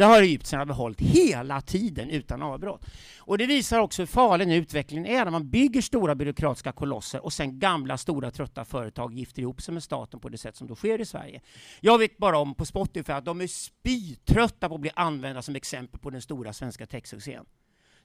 [0.02, 2.86] Det har egyptierna behållit hela tiden utan avbrott.
[3.20, 7.26] Och det visar också hur farlig den utvecklingen är när man bygger stora byråkratiska kolosser
[7.26, 10.68] och sen gamla, stora, trötta företag gifter ihop sig med staten på det sätt som
[10.68, 11.42] då sker i Sverige.
[11.80, 15.56] Jag vet bara om på Spotify att de är spytrötta på att bli använda som
[15.56, 17.46] exempel på den stora svenska techsuccén.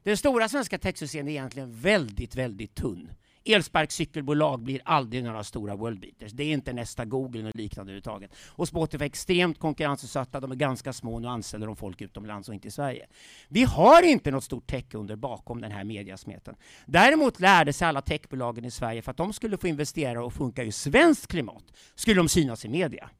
[0.03, 3.11] Den stora svenska techsuccén är egentligen väldigt, väldigt tunn.
[3.47, 6.33] Elsparkcykelbolag blir aldrig några stora worldbeaters.
[6.33, 8.31] Det är inte nästa Google och liknande överhuvudtaget.
[8.49, 12.55] Och Spotify är extremt konkurrensutsatta, de är ganska små, nu anställer de folk utomlands och
[12.55, 13.07] inte i Sverige.
[13.49, 16.55] Vi har inte något stort techunder bakom den här mediasmeten.
[16.87, 20.65] Däremot lärde sig alla techbolagen i Sverige, för att de skulle få investera och funka
[20.65, 23.11] i svenskt klimat, skulle de synas i media.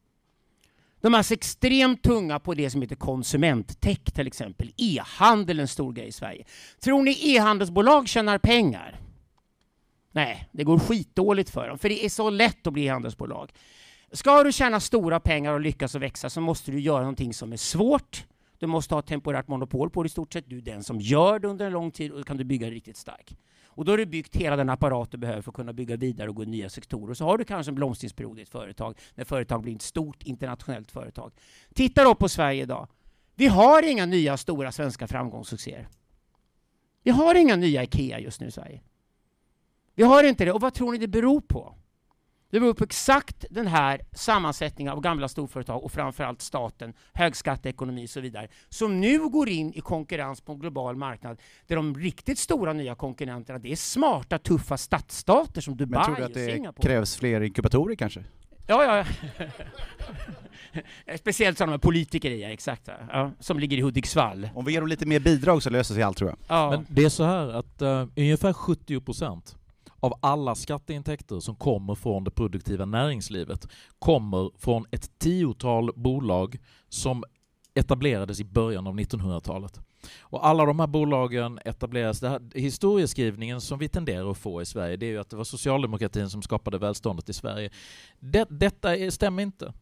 [1.01, 4.73] De är alltså extremt tunga på det som heter konsumenttech till exempel.
[4.77, 6.45] E-handel är en stor grej i Sverige.
[6.81, 9.01] Tror ni e-handelsbolag tjänar pengar?
[10.17, 13.53] Nej, det går skitdåligt för dem, för det är så lätt att bli handelsbolag.
[14.13, 17.53] Ska du tjäna stora pengar och lyckas och växa så måste du göra någonting som
[17.53, 18.27] är svårt.
[18.59, 20.51] Du måste ha temporärt monopol på det i stort sett.
[20.51, 22.67] Du är den som gör det under en lång tid och då kan du bygga
[22.67, 23.37] det riktigt stark.
[23.67, 26.29] Och då har du byggt hela den apparat du behöver för att kunna bygga vidare
[26.29, 27.15] och gå i nya sektorer.
[27.15, 30.91] Så har du kanske en blomstringsperiod i ett företag när företag blir ett stort internationellt
[30.91, 31.33] företag.
[31.75, 32.89] Titta då på Sverige idag.
[33.35, 35.89] Vi har inga nya stora svenska framgångssuccéer.
[37.03, 38.81] Vi har inga nya IKEA just nu i Sverige.
[39.97, 40.53] Vi har inte det.
[40.53, 41.75] Och vad tror ni det beror på?
[42.51, 48.11] Det beror på exakt den här sammansättningen av gamla storföretag och framförallt staten, högskatteekonomi och
[48.11, 52.39] så vidare, som nu går in i konkurrens på en global marknad där de riktigt
[52.39, 56.83] stora nya konkurrenterna, det är smarta, tuffa stadsstater som Dubai Men tror du att det
[56.83, 58.25] krävs fler inkubatorer kanske?
[58.67, 59.05] Ja, ja.
[61.19, 62.89] Speciellt sådana politiker i, ja, exakt.
[63.13, 64.49] Ja, som ligger i Hudiksvall.
[64.55, 66.39] Om vi ger dem lite mer bidrag så löser sig allt tror jag.
[66.49, 66.71] Ja.
[66.71, 69.57] Men det är så här att uh, ungefär 70 procent
[70.01, 77.25] av alla skatteintäkter som kommer från det produktiva näringslivet kommer från ett tiotal bolag som
[77.75, 79.81] etablerades i början av 1900-talet.
[80.21, 84.67] Och alla de här bolagen etableras, det här, historieskrivningen som vi tenderar att få i
[84.67, 87.71] Sverige, det är ju att det var socialdemokratin som skapade välståndet i Sverige.
[88.19, 89.73] Det, detta är, stämmer inte.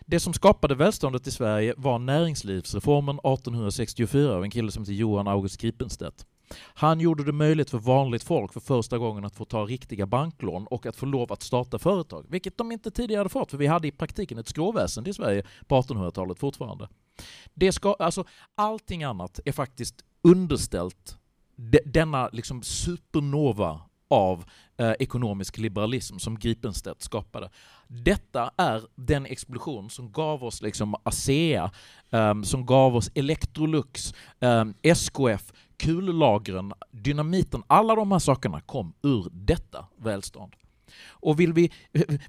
[0.00, 5.28] Det som skapade välståndet i Sverige var näringslivsreformen 1864 av en kille som heter Johan
[5.28, 6.26] August Gripenstedt.
[6.56, 10.66] Han gjorde det möjligt för vanligt folk för första gången att få ta riktiga banklån
[10.66, 13.66] och att få lov att starta företag, vilket de inte tidigare hade fått, för vi
[13.66, 16.88] hade i praktiken ett skråväsen i Sverige på 1800-talet fortfarande.
[17.54, 21.18] Det ska, alltså, allting annat är faktiskt underställt
[21.56, 24.44] de, denna liksom supernova av
[24.76, 27.50] eh, ekonomisk liberalism som Gripenstedt skapade.
[27.86, 31.70] Detta är den explosion som gav oss liksom ASEA,
[32.10, 39.26] eh, som gav oss Electrolux, eh, SKF, kullagren, dynamiten, alla de här sakerna kom ur
[39.32, 40.52] detta välstånd.
[41.08, 41.72] Och vill vi,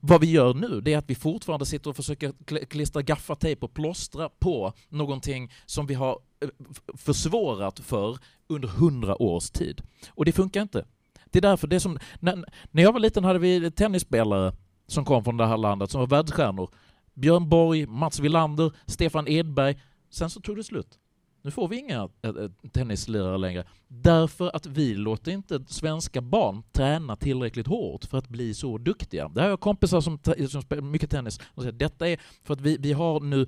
[0.02, 2.34] vad vi gör nu, det är att vi fortfarande sitter och försöker
[2.66, 6.50] klistra gaffatejp och plåstra på någonting som vi har eh,
[6.98, 9.82] försvårat för under hundra års tid.
[10.10, 10.86] Och det funkar inte.
[11.26, 14.54] Det är därför det är som, när, när jag var liten hade vi tennisspelare
[14.88, 16.70] som kom från det här landet som var världsstjärnor.
[17.14, 19.82] Björn Borg, Mats Wilander, Stefan Edberg.
[20.10, 20.99] Sen så tog det slut.
[21.42, 23.64] Nu får vi inga eh, eh, tennislirare längre.
[23.88, 29.30] Därför att vi låter inte svenska barn träna tillräckligt hårt för att bli så duktiga.
[29.30, 32.54] Det här har jag kompisar som, som spelar mycket tennis och säger detta är för
[32.54, 33.48] att vi, vi har nu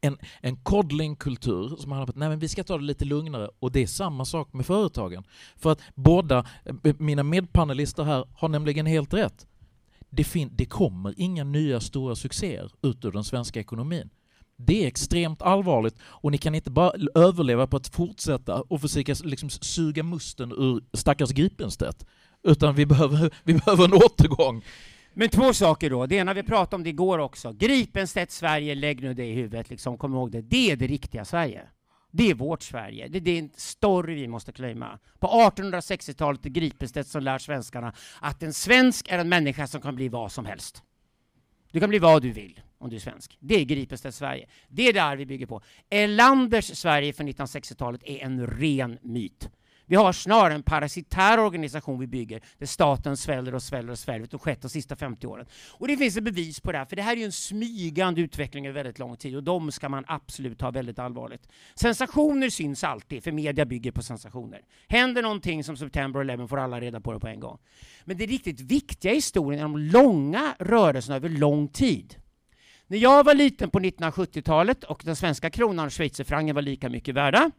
[0.00, 3.50] en, en coddlingkultur som handlar om att nej, men vi ska ta det lite lugnare
[3.58, 5.24] och det är samma sak med företagen.
[5.56, 9.46] För att båda eh, mina medpanelister här har nämligen helt rätt.
[10.10, 14.10] Det, fin- det kommer inga nya stora succéer ut ur den svenska ekonomin.
[14.60, 19.14] Det är extremt allvarligt och ni kan inte bara överleva på att fortsätta och försöka
[19.24, 22.06] liksom suga musten ur stackars Gripenstedt.
[22.42, 24.64] Utan vi behöver, vi behöver en återgång.
[25.14, 26.06] Men två saker då.
[26.06, 27.52] Det ena vi pratade om det igår också.
[27.52, 30.42] Gripenstedt Sverige, lägg nu det i huvudet, liksom, kom ihåg det.
[30.42, 31.62] Det är det riktiga Sverige.
[32.10, 33.08] Det är vårt Sverige.
[33.08, 34.98] Det, är en story vi måste claima.
[35.18, 39.96] På 1860-talet är Gripenstedt som lär svenskarna att en svensk är en människa som kan
[39.96, 40.82] bli vad som helst.
[41.72, 43.36] Du kan bli vad du vill om du är svensk.
[43.40, 44.48] Det är Gripenstedt Sverige.
[44.68, 45.62] Det är där vi bygger på.
[45.90, 49.50] Erlanders Sverige från 1960-talet är en ren myt.
[49.90, 54.34] Vi har snarare en parasitär organisation vi bygger, där staten sväller och sväller och sväller
[54.34, 55.46] och skett de sista 50 åren.
[55.70, 58.20] Och det finns ett bevis på det här, för det här är ju en smygande
[58.20, 61.48] utveckling över väldigt lång tid och de ska man absolut ta väldigt allvarligt.
[61.74, 64.60] Sensationer syns alltid, för media bygger på sensationer.
[64.88, 67.58] Händer någonting som September 11 får alla reda på det på en gång.
[68.04, 72.16] Men det riktigt viktiga i historien är de långa rörelserna över lång tid.
[72.90, 77.14] När jag var liten på 1970-talet och den svenska kronan och schweizerfrancen var lika mycket
[77.14, 77.50] värda,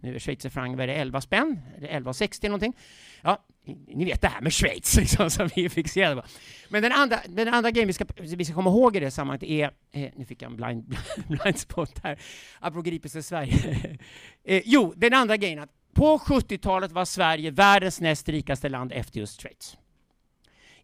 [0.00, 1.60] nu är schweizerfranc, vad är det, 11 spänn?
[1.80, 2.76] 11,60 någonting?
[3.22, 3.44] Ja,
[3.86, 6.28] ni vet det här med Schweiz liksom, som vi är fixerade på.
[6.68, 9.42] Men den andra, den andra grejen vi ska, vi ska komma ihåg i det sammanhanget
[9.42, 10.96] är, eh, nu fick jag en blind,
[11.28, 12.18] blind spot här,
[12.60, 13.98] apropå Gripelse Sverige.
[14.44, 19.20] eh, jo, den andra grejen att på 70-talet var Sverige världens näst rikaste land efter
[19.20, 19.76] just Schweiz.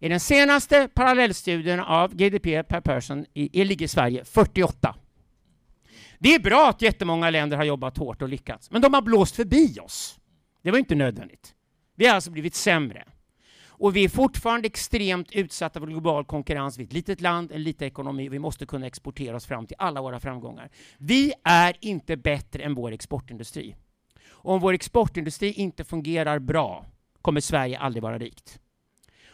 [0.01, 4.97] I den senaste parallellstudien av GDP per person i, ligger Sverige 48.
[6.19, 9.37] Det är bra att jättemånga länder har jobbat hårt och lyckats, men de har blåst
[9.37, 10.19] förbi oss.
[10.63, 11.55] Det var inte nödvändigt.
[11.97, 13.05] Vi har alltså blivit sämre.
[13.67, 16.79] Och vi är fortfarande extremt utsatta för global konkurrens.
[16.79, 19.67] Vi är ett litet land, en liten ekonomi och vi måste kunna exportera oss fram
[19.67, 20.71] till alla våra framgångar.
[20.99, 23.75] Vi är inte bättre än vår exportindustri.
[24.27, 26.87] Och om vår exportindustri inte fungerar bra
[27.23, 28.61] kommer Sverige aldrig vara rikt.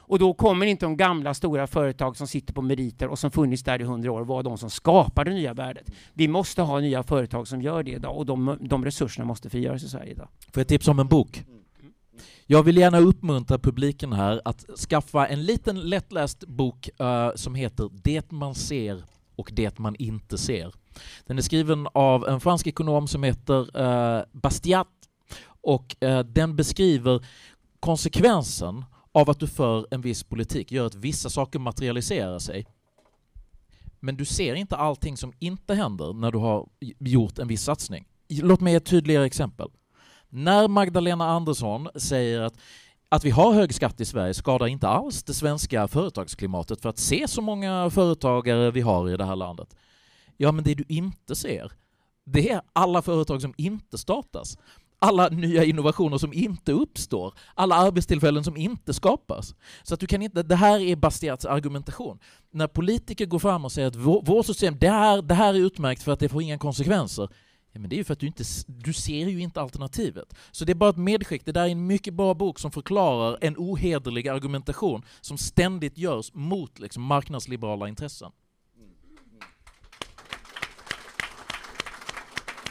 [0.06, 3.62] Och då kommer inte de gamla stora företag som sitter på meriter och som funnits
[3.62, 5.90] där i hundra år vara de som skapar det nya värdet.
[6.12, 9.82] Vi måste ha nya företag som gör det idag och de, de resurserna måste frigöras
[9.82, 10.28] i Sverige idag.
[10.52, 11.44] Får jag tipsa om en bok?
[12.46, 17.90] Jag vill gärna uppmuntra publiken här att skaffa en liten lättläst bok uh, som heter
[17.92, 19.04] Det man ser
[19.36, 20.72] och det man inte ser.
[21.26, 24.88] Den är skriven av en fransk ekonom som heter uh, Bastiat
[25.62, 27.26] och uh, den beskriver
[27.80, 28.84] konsekvensen
[29.14, 32.66] av att du för en viss politik gör att vissa saker materialiserar sig.
[34.00, 38.08] Men du ser inte allting som inte händer när du har gjort en viss satsning.
[38.28, 39.70] Låt mig ge ett tydligare exempel.
[40.28, 42.54] När Magdalena Andersson säger att
[43.08, 46.98] att vi har hög skatt i Sverige skadar inte alls det svenska företagsklimatet för att
[46.98, 49.76] se så många företagare vi har i det här landet.
[50.36, 51.72] Ja, men det du inte ser,
[52.24, 54.58] det är alla företag som inte startas
[55.04, 59.54] alla nya innovationer som inte uppstår, alla arbetstillfällen som inte skapas.
[59.82, 62.18] Så att du kan inte, det här är Bastiats argumentation.
[62.50, 63.96] När politiker går fram och säger att
[64.28, 67.28] vårt system, det här, det här är utmärkt för att det får inga konsekvenser.
[67.72, 70.34] Ja, men det är ju för att du inte du ser ju inte alternativet.
[70.50, 71.44] Så det är bara ett medskick.
[71.44, 76.30] Det där är en mycket bra bok som förklarar en ohederlig argumentation som ständigt görs
[76.34, 78.30] mot liksom, marknadsliberala intressen.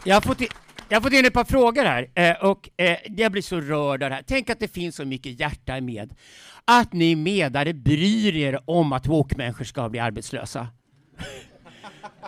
[0.05, 0.41] Jag har fått
[0.93, 4.03] jag har fått in ett par frågor här eh, och eh, jag blir så rörd
[4.03, 4.23] av det här.
[4.27, 6.13] Tänk att det finns så mycket hjärta med.
[6.65, 10.67] Att ni medare bryr er om att woke-människor ska bli arbetslösa.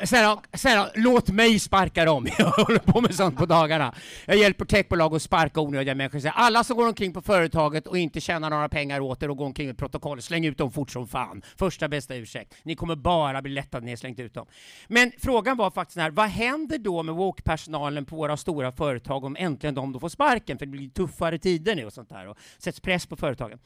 [0.03, 2.27] Sen, sen, låt mig sparka dem.
[2.37, 3.93] Jag håller på med sånt på dagarna.
[4.25, 6.31] Jag hjälper techbolag att sparka onödiga människor.
[6.33, 9.45] Alla som går omkring på företaget och inte tjänar några pengar åt er och går
[9.45, 11.41] omkring med protokoll, släng ut dem fort som fan.
[11.57, 12.53] Första bästa ursäkt.
[12.63, 14.45] Ni kommer bara bli lättade när ni slängt ut dem.
[14.87, 19.35] Men frågan var faktiskt här, vad händer då med woke-personalen på våra stora företag om
[19.39, 20.57] äntligen de då får sparken?
[20.57, 23.59] För det blir tuffare tider nu och sånt där och sätts press på företagen.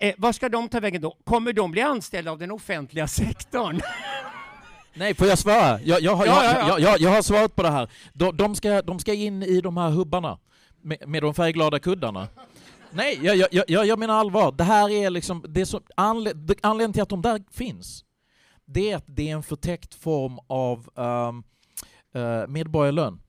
[0.00, 1.16] Eh, var ska de ta vägen då?
[1.24, 3.80] Kommer de bli anställda av den offentliga sektorn?
[4.94, 5.80] Nej, får jag svara?
[5.80, 6.68] Jag, jag, har, ja, ja, ja.
[6.68, 7.90] jag, jag, jag har svarat på det här.
[8.12, 10.38] De, de, ska, de ska in i de här hubbarna
[10.82, 12.28] med, med de färgglada kuddarna.
[12.90, 14.52] Nej, jag, jag, jag, jag menar allvar.
[14.52, 18.04] Det här är liksom, det så, anled, anledningen till att de där finns,
[18.64, 21.44] det är att det är en förtäckt form av um,
[22.22, 23.20] uh, medborgarlön.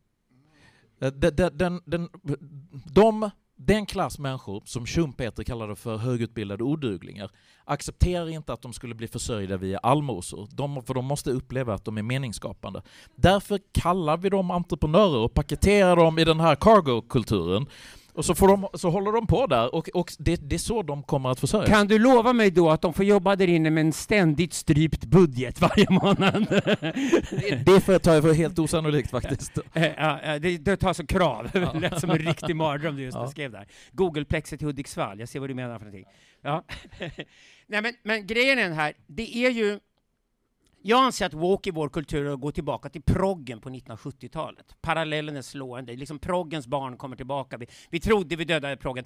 [0.99, 2.09] Den, den, den,
[2.93, 3.29] de
[3.61, 7.31] den klass människor som Schumpeter kallade för högutbildade oduglingar
[7.65, 11.85] accepterar inte att de skulle bli försörjda via allmosor, de, för de måste uppleva att
[11.85, 12.81] de är meningsskapande.
[13.15, 17.65] Därför kallar vi dem entreprenörer och paketerar dem i den här cargo-kulturen
[18.19, 20.83] och så, får de, så håller de på där och, och det, det, är så
[20.83, 23.69] de kommer att försörja Kan du lova mig då att de får jobba där inne
[23.69, 26.47] med en ständigt strypt budget varje månad?
[27.29, 29.59] det, det får jag ta för helt osannolikt faktiskt.
[29.73, 31.49] Ja, ja, det, det tar som krav.
[31.53, 33.23] Det lät som en riktig mardröm du just ja.
[33.23, 33.67] beskrev där.
[33.91, 36.05] Googleplexet i Hudiksvall, jag ser vad du menar för någonting.
[36.41, 36.63] Ja.
[37.67, 39.79] Nej, men, men grejen är den här, det är ju
[40.81, 44.75] jag anser att woke i vår kultur går tillbaka till proggen på 1970-talet.
[44.81, 45.95] Parallellen är slående.
[45.95, 47.57] Liksom proggens barn kommer tillbaka.
[47.57, 49.05] Vi, vi trodde vi dödade proggen.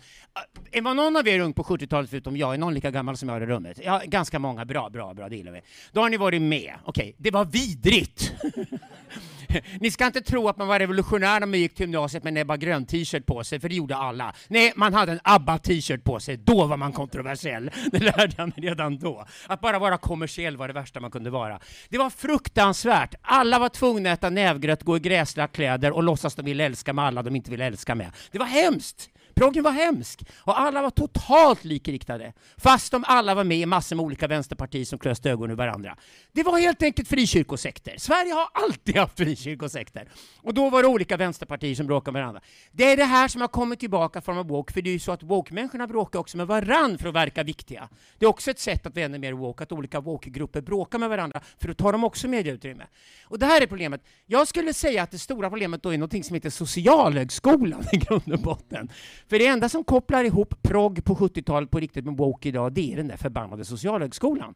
[0.72, 2.54] Är var någon av er ung på 70-talet förutom jag?
[2.54, 3.80] Är någon lika gammal som jag i rummet?
[3.84, 4.66] Ja, ganska många.
[4.66, 5.30] Bra, bra, bra.
[5.30, 5.62] Det gillar vi.
[5.92, 6.74] Då har ni varit med.
[6.84, 7.14] Okej, okay.
[7.18, 8.34] det var vidrigt.
[9.80, 12.58] Ni ska inte tro att man var revolutionär när man gick till gymnasiet med Ebba
[12.58, 14.34] Grön t-shirt på sig, för det gjorde alla.
[14.48, 16.38] Nej, man hade en ABBA t-shirt på sig.
[16.38, 17.72] Då var man kontroversiell.
[17.92, 19.26] Det lärde jag mig redan då.
[19.48, 21.60] Att bara vara kommersiell var det värsta man kunde vara.
[21.90, 23.16] Det var fruktansvärt.
[23.22, 26.94] Alla var tvungna att äta nävgröt, gå i gräsliga kläder och låtsas de ville älska
[26.94, 28.12] med alla de inte ville älska med.
[28.32, 29.10] Det var hemskt!
[29.36, 32.34] Proggen var hemsk och alla var totalt likriktade.
[32.58, 35.98] Fast de alla var med i massor med olika vänsterpartier som klöste ögonen ur varandra.
[36.32, 37.96] Det var helt enkelt frikyrkosekter.
[37.98, 40.10] Sverige har alltid haft frikyrkosekter.
[40.42, 42.42] Och då var det olika vänsterpartier som bråkade med varandra.
[42.72, 45.12] Det är det här som har kommit tillbaka från woke, för det är ju så
[45.12, 47.90] att woke-människorna bråkar också med varandra för att verka viktiga.
[48.18, 51.42] Det är också ett sätt att vända mer woke, att olika woke-grupper bråkar med varandra
[51.60, 52.84] för att ta dem också medieutrymme.
[53.24, 54.02] Och det här är problemet.
[54.26, 58.34] Jag skulle säga att det stora problemet då är något som heter socialhögskolan i grund
[58.34, 58.90] och botten.
[59.28, 62.94] För det enda som kopplar ihop progg på 70-talet på riktigt med woke idag, det
[62.94, 64.54] är den där förbannade socialhögskolan.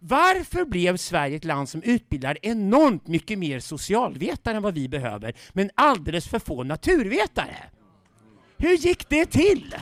[0.00, 5.34] Varför blev Sverige ett land som utbildar enormt mycket mer socialvetare än vad vi behöver,
[5.52, 7.56] men alldeles för få naturvetare?
[8.56, 9.74] Hur gick det till?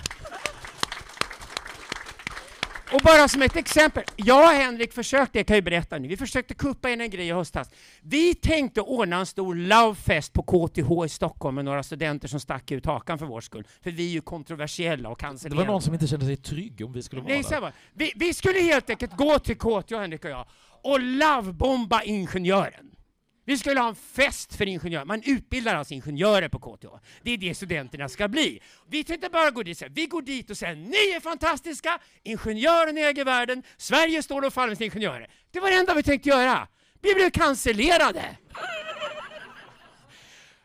[2.95, 6.17] Och bara som ett exempel, jag och Henrik försökte, jag kan ju berätta nu, vi
[6.17, 7.71] försökte kuppa in en grej i höstas.
[8.03, 12.71] Vi tänkte ordna en stor lovefest på KTH i Stockholm med några studenter som stack
[12.71, 13.67] ut hakan för vår skull.
[13.83, 15.63] För vi är ju kontroversiella och cancellerade.
[15.63, 17.73] Det var någon som inte kände sig trygg om vi skulle vara Nej, där.
[17.95, 20.47] Vi, vi skulle helt enkelt gå till KTH, Henrik och jag,
[20.83, 22.94] och lovebomba ingenjören.
[23.45, 25.05] Vi skulle ha en fest för ingenjörer.
[25.05, 26.89] Man utbildar alltså ingenjörer på KTH.
[27.23, 28.61] Det är det studenterna ska bli.
[28.89, 33.25] Vi tänkte bara gå dit vi går dit och säger ni är fantastiska, ingenjörerna äger
[33.25, 35.29] världen, Sverige står och faller med sina ingenjörer.
[35.51, 36.69] Det var det enda vi tänkte göra.
[37.03, 38.37] Vi blev cancellerade.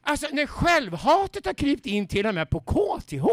[0.02, 3.26] Alltså när självhatet har krypt in till och med på KTH.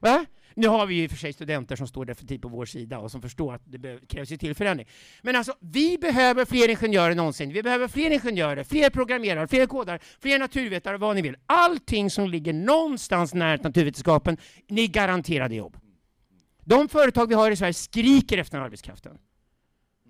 [0.00, 0.26] Va?
[0.54, 3.10] Nu har vi ju för sig studenter som står definitivt typ på vår sida och
[3.10, 4.88] som förstår att det krävs ju till förändring.
[5.22, 7.52] Men alltså, vi behöver fler ingenjörer än någonsin.
[7.52, 11.36] Vi behöver fler ingenjörer, fler programmerare, fler kodare, fler naturvetare, vad ni vill.
[11.46, 14.36] Allting som ligger någonstans nära naturvetenskapen,
[14.68, 15.76] ni garanterade jobb.
[16.64, 19.18] De företag vi har i Sverige skriker efter den arbetskraften.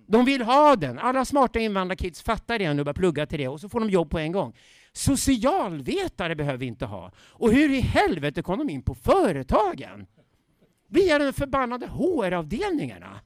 [0.07, 0.99] De vill ha den.
[0.99, 3.89] Alla smarta invandrarkids fattar det nu och börjar plugga till det och så får de
[3.89, 4.55] jobb på en gång.
[4.93, 7.11] Socialvetare behöver vi inte ha.
[7.17, 10.07] Och hur i helvete kom de in på företagen?
[10.91, 13.19] Via de förbannade HR-avdelningarna.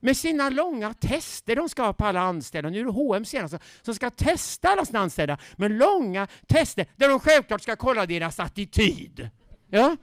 [0.00, 2.70] Med sina långa tester de ska ha på alla anställda.
[2.70, 7.08] Nu är det H&M senast som ska testa alla sina anställda med långa tester där
[7.08, 9.30] de självklart ska kolla deras attityd.
[9.70, 9.96] Ja?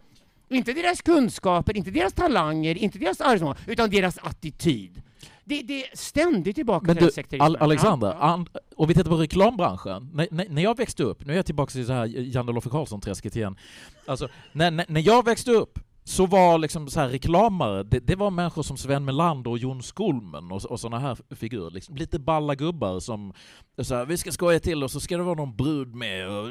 [0.50, 5.02] Inte deras kunskaper, inte deras talanger, inte deras arbetsmål, utan deras attityd.
[5.44, 8.46] Det, det är ständigt tillbaka Men till du, Al Alexander, ja,
[8.76, 10.10] och vi tittar på reklambranschen.
[10.14, 11.90] När, när, när, jag växte upp, nu är jag tillbaka till
[12.36, 13.58] Janne-Loffe Karlsson-träsket igen.
[14.06, 18.16] Alltså, när, när, när jag växte upp så var liksom så här reklamare, det, det,
[18.16, 21.72] var människor som Sven Melander och Jon Skolmen och, och sådana här figurer.
[21.72, 23.34] Liksom, lite balla gubbar som
[23.82, 26.30] så här, vi ska skoja till och så ska det vara någon brud med.
[26.30, 26.48] Och,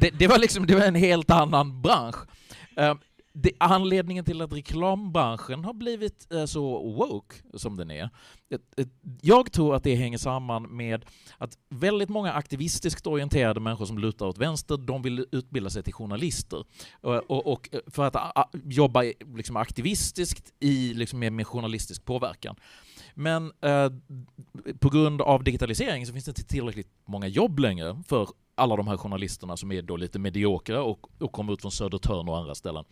[0.00, 2.16] Det, det, var liksom det var en helt annan bransch.
[2.80, 2.94] Uh,
[3.38, 8.10] det, anledningen till att reklambranschen har blivit eh, så woke som den är,
[9.20, 11.04] jag tror att det hänger samman med
[11.38, 15.94] att väldigt många aktivistiskt orienterade människor som lutar åt vänster, de vill utbilda sig till
[15.94, 16.64] journalister.
[17.02, 19.02] Eh, och, och eh, för att jobba
[19.34, 22.56] liksom aktivistiskt i, liksom med, med journalistisk påverkan.
[23.14, 23.90] Men eh,
[24.78, 28.88] på grund av digitalisering så finns det inte tillräckligt många jobb längre för alla de
[28.88, 32.54] här journalisterna som är då lite mediokra och, och kommer ut från Södertörn och andra
[32.54, 32.84] ställen.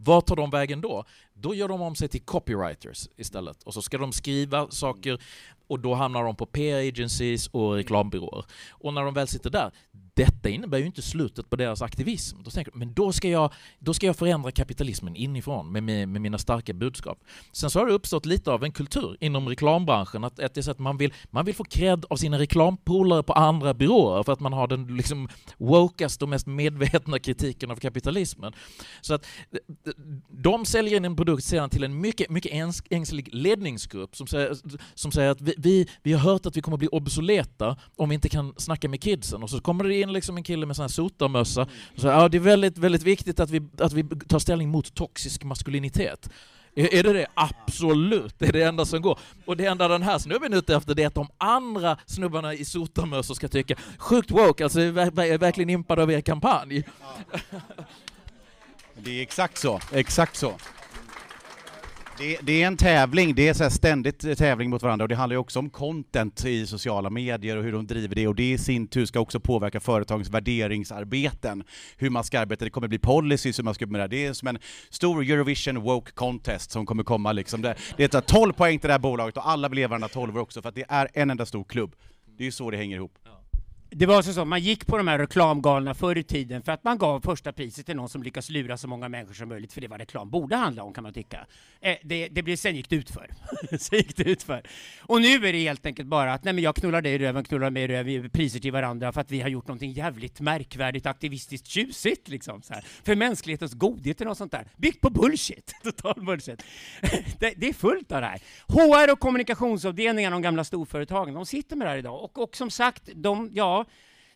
[0.00, 1.04] Vad tar de vägen då?
[1.34, 5.20] Då gör de om sig till copywriters istället och så ska de skriva saker
[5.66, 8.44] och då hamnar de på PR-agencies och reklambyråer.
[8.70, 9.70] Och när de väl sitter där,
[10.18, 12.42] detta innebär ju inte slutet på deras aktivism.
[12.42, 16.20] Då tänker men då ska jag, då ska jag förändra kapitalismen inifrån med, med, med
[16.20, 17.18] mina starka budskap.
[17.52, 20.62] Sen så har det uppstått lite av en kultur inom reklambranschen att, att, det är
[20.62, 24.32] så att man, vill, man vill få cred av sina reklampolare på andra byråer för
[24.32, 28.52] att man har den liksom wokaste och mest medvetna kritiken av kapitalismen.
[29.00, 29.26] Så att
[30.28, 32.52] de säljer in en produkt sedan till en mycket, mycket
[32.90, 34.56] ängslig ledningsgrupp som säger,
[34.94, 38.14] som säger att vi, vi, vi har hört att vi kommer bli obsoleta om vi
[38.14, 40.76] inte kan snacka med kidsen och så kommer det in in liksom en kille med
[40.76, 41.68] sån här sotarmössa och
[42.02, 46.30] ja, det är väldigt, väldigt viktigt att vi, att vi tar ställning mot toxisk maskulinitet.
[46.74, 47.26] Är, är det det?
[47.34, 49.18] Absolut, det är det enda som går.
[49.44, 52.54] Och det enda den här snubben är ute efter det är att de andra snubbarna
[52.54, 56.84] i sotarmössor ska tycka sjukt woke, alltså jag är verkligen impad av er kampanj.
[57.00, 57.58] Ja.
[59.02, 60.54] Det är exakt så, exakt så.
[62.18, 65.34] Det, det, är en tävling, det är så ständigt tävling mot varandra och det handlar
[65.34, 68.58] ju också om content i sociala medier och hur de driver det och det i
[68.58, 71.64] sin tur ska också påverka företagens värderingsarbeten.
[71.96, 74.06] Hur man ska arbeta, det kommer bli policies hur man ska med det.
[74.06, 74.58] Det är som en
[74.90, 77.62] stor Eurovision woke contest som kommer komma liksom.
[77.62, 80.38] Det, det är 12 poäng till det här bolaget och alla vill ge varandra 12
[80.38, 81.94] också för att det är en enda stor klubb.
[82.36, 83.18] Det är ju så det hänger ihop.
[83.24, 83.37] Ja
[83.90, 86.84] det var så, så man gick på de här reklamgalorna förr i tiden för att
[86.84, 89.80] man gav första priset till någon som lyckas lura så många människor som möjligt, för
[89.80, 91.46] det var reklam borde handla om kan man tycka.
[91.80, 93.30] Eh, det, det blev, sen gick det utför.
[93.78, 94.62] sen gick det utför.
[95.00, 97.44] Och nu är det helt enkelt bara att nej men jag knullar dig i röven,
[97.44, 99.92] knullar mig i röven, vi ger priser till varandra för att vi har gjort någonting
[99.92, 102.62] jävligt märkvärdigt, aktivistiskt tjusigt liksom.
[102.62, 102.84] Så här.
[103.04, 104.66] För mänsklighetens godhet och sånt där.
[104.76, 105.74] Byggt på bullshit.
[105.82, 106.64] Total bullshit.
[107.38, 108.40] det, det, är fullt av det här.
[108.68, 112.24] HR och kommunikationsavdelningar, de gamla storföretagen, de sitter med det här idag.
[112.24, 113.77] Och, och som sagt, de, ja,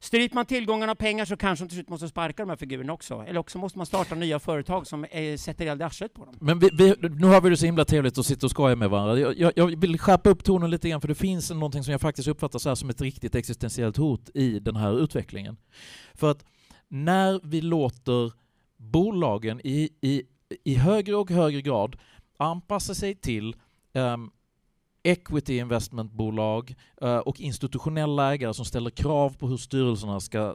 [0.00, 2.92] Stryper man tillgångarna av pengar så kanske de till slut måste sparka de här figurerna
[2.92, 3.24] också.
[3.28, 6.34] Eller också måste man starta nya företag som eh, sätter eld i arslet på dem.
[6.40, 8.90] Men vi, vi, nu har vi det så himla trevligt att sitta och skoja med
[8.90, 9.18] varandra.
[9.18, 12.00] Jag, jag, jag, vill skärpa upp tonen lite grann, för det finns någonting som jag
[12.00, 15.56] faktiskt uppfattar så som ett riktigt existentiellt hot i den här utvecklingen.
[16.14, 16.44] För att
[16.88, 18.32] när vi låter
[18.76, 20.22] bolagen i, i,
[20.64, 21.96] i högre och högre grad
[22.36, 23.56] anpassa sig till
[23.92, 24.30] um,
[25.02, 30.54] equity investmentbolag eh, och institutionella ägare som ställer krav på hur styrelserna ska,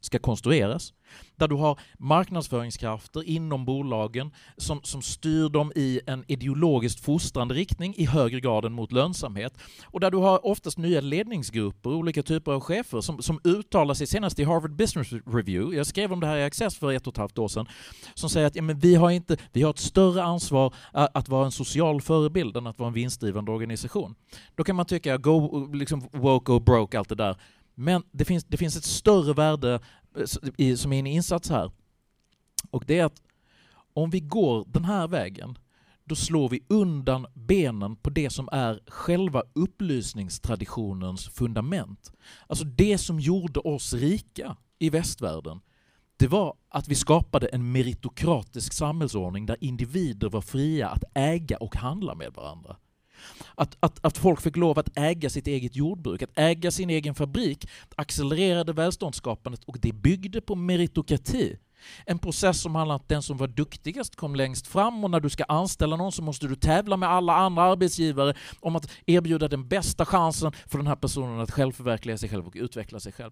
[0.00, 0.92] ska konstrueras
[1.36, 7.94] där du har marknadsföringskrafter inom bolagen som, som styr dem i en ideologiskt fostrande riktning
[7.96, 9.58] i högre grad än mot lönsamhet.
[9.84, 14.06] Och där du har oftast nya ledningsgrupper, olika typer av chefer som, som uttalar sig
[14.06, 17.12] senast i Harvard Business Review, jag skrev om det här i Access för ett och
[17.12, 17.66] ett halvt år sedan,
[18.14, 21.44] som säger att ja, men vi, har inte, vi har ett större ansvar att vara
[21.44, 24.14] en social förebild än att vara en vinstdrivande organisation.
[24.54, 27.36] Då kan man tycka, go, liksom, woke, go broke, allt det där.
[27.74, 29.80] Men det finns, det finns ett större värde
[30.76, 31.70] som är en insats här.
[32.70, 33.22] Och det är att
[33.94, 35.58] om vi går den här vägen,
[36.04, 42.12] då slår vi undan benen på det som är själva upplysningstraditionens fundament.
[42.46, 45.60] Alltså det som gjorde oss rika i västvärlden,
[46.16, 51.76] det var att vi skapade en meritokratisk samhällsordning där individer var fria att äga och
[51.76, 52.76] handla med varandra.
[53.54, 57.14] Att, att, att folk fick lov att äga sitt eget jordbruk, att äga sin egen
[57.14, 61.56] fabrik accelererade välståndsskapandet och det byggde på meritokrati.
[62.06, 65.20] En process som handlar om att den som var duktigast kom längst fram och när
[65.20, 69.48] du ska anställa någon så måste du tävla med alla andra arbetsgivare om att erbjuda
[69.48, 73.30] den bästa chansen för den här personen att självförverkliga sig själv och utveckla sig själv.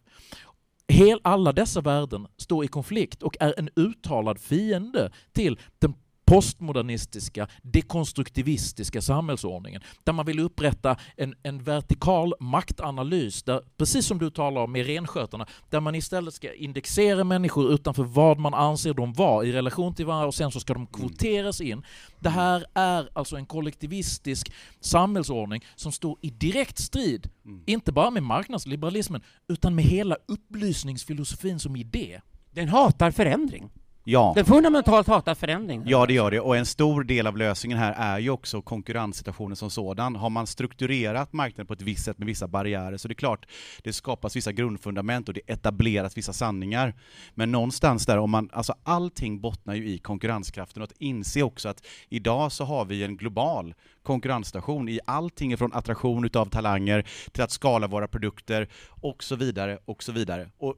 [0.88, 5.94] Hel, alla dessa värden står i konflikt och är en uttalad fiende till den
[6.24, 14.30] postmodernistiska, dekonstruktivistiska samhällsordningen, där man vill upprätta en, en vertikal maktanalys, där, precis som du
[14.30, 19.12] talar om med renskötarna, där man istället ska indexera människor utanför vad man anser dem
[19.12, 21.82] vara i relation till varandra och sen så ska de kvoteras in.
[22.20, 27.62] Det här är alltså en kollektivistisk samhällsordning som står i direkt strid, mm.
[27.66, 32.20] inte bara med marknadsliberalismen, utan med hela upplysningsfilosofin som idé.
[32.50, 33.70] Den hatar förändring.
[34.04, 34.32] Ja.
[34.36, 35.82] Den fundamentalt hatar förändring.
[35.86, 36.40] Ja, det gör det.
[36.40, 40.16] Och en stor del av lösningen här är ju också konkurrenssituationen som sådan.
[40.16, 43.46] Har man strukturerat marknaden på ett visst sätt med vissa barriärer så det är klart,
[43.82, 46.94] det skapas vissa grundfundament och det etableras vissa sanningar.
[47.34, 51.68] Men någonstans där, om man, alltså allting bottnar ju i konkurrenskraften och att inse också
[51.68, 57.42] att idag så har vi en global konkurrensstation i allting från attraktion utav talanger till
[57.42, 60.48] att skala våra produkter och så vidare och så vidare.
[60.58, 60.74] Och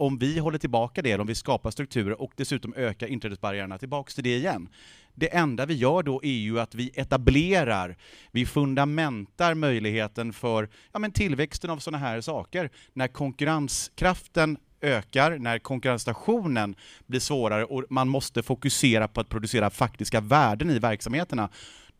[0.00, 4.24] om vi håller tillbaka det, om vi skapar strukturer och dessutom ökar inträdesbarriärerna, tillbaks till
[4.24, 4.68] det igen.
[5.14, 7.96] Det enda vi gör då är ju att vi etablerar,
[8.30, 12.70] vi fundamentar möjligheten för ja, men tillväxten av sådana här saker.
[12.92, 16.74] När konkurrenskraften ökar, när konkurrensstationen
[17.06, 21.48] blir svårare och man måste fokusera på att producera faktiska värden i verksamheterna,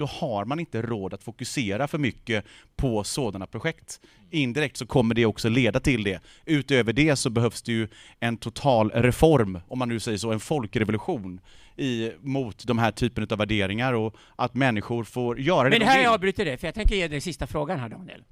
[0.01, 2.45] då har man inte råd att fokusera för mycket
[2.77, 4.01] på sådana projekt.
[4.31, 6.23] Indirekt så kommer det också leda till det.
[6.47, 7.89] Utöver det så behövs det ju
[8.21, 11.41] en total reform, om man nu säger så, en folkrevolution
[11.77, 15.87] i, mot de här typen av värderingar och att människor får göra det Men de
[15.87, 18.25] här jag avbryter det, för jag tänker ge dig sista frågan här Daniel.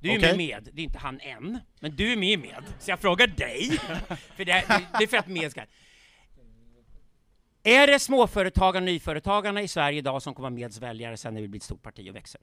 [0.00, 0.36] Du är Okej.
[0.36, 2.64] med med, det är inte han än, men du är med med.
[2.78, 3.70] Så jag frågar dig,
[4.36, 5.60] för det, det, det är för att med ska...
[7.64, 11.40] Är det småföretagarna och nyföretagarna i Sverige idag som kommer vara Meds väljare sen när
[11.40, 12.40] vi blir ett stort parti och växer?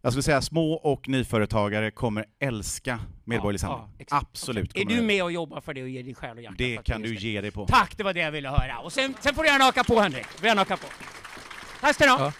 [0.00, 4.06] Jag skulle säga små och nyföretagare kommer älska Medborgerlig Ja, Samling.
[4.10, 4.16] ja.
[4.18, 4.76] Absolut.
[4.76, 6.54] Är du med och jobbar för det och ger din själ och hjärta?
[6.58, 7.66] Det kan du ge dig på.
[7.66, 8.78] Tack, det var det jag ville höra.
[8.78, 10.26] Och sen, sen får du gärna haka på Henrik.
[10.32, 10.86] Du får gärna haka på.
[11.80, 12.18] Tack ska ni ha.
[12.24, 12.32] Ja.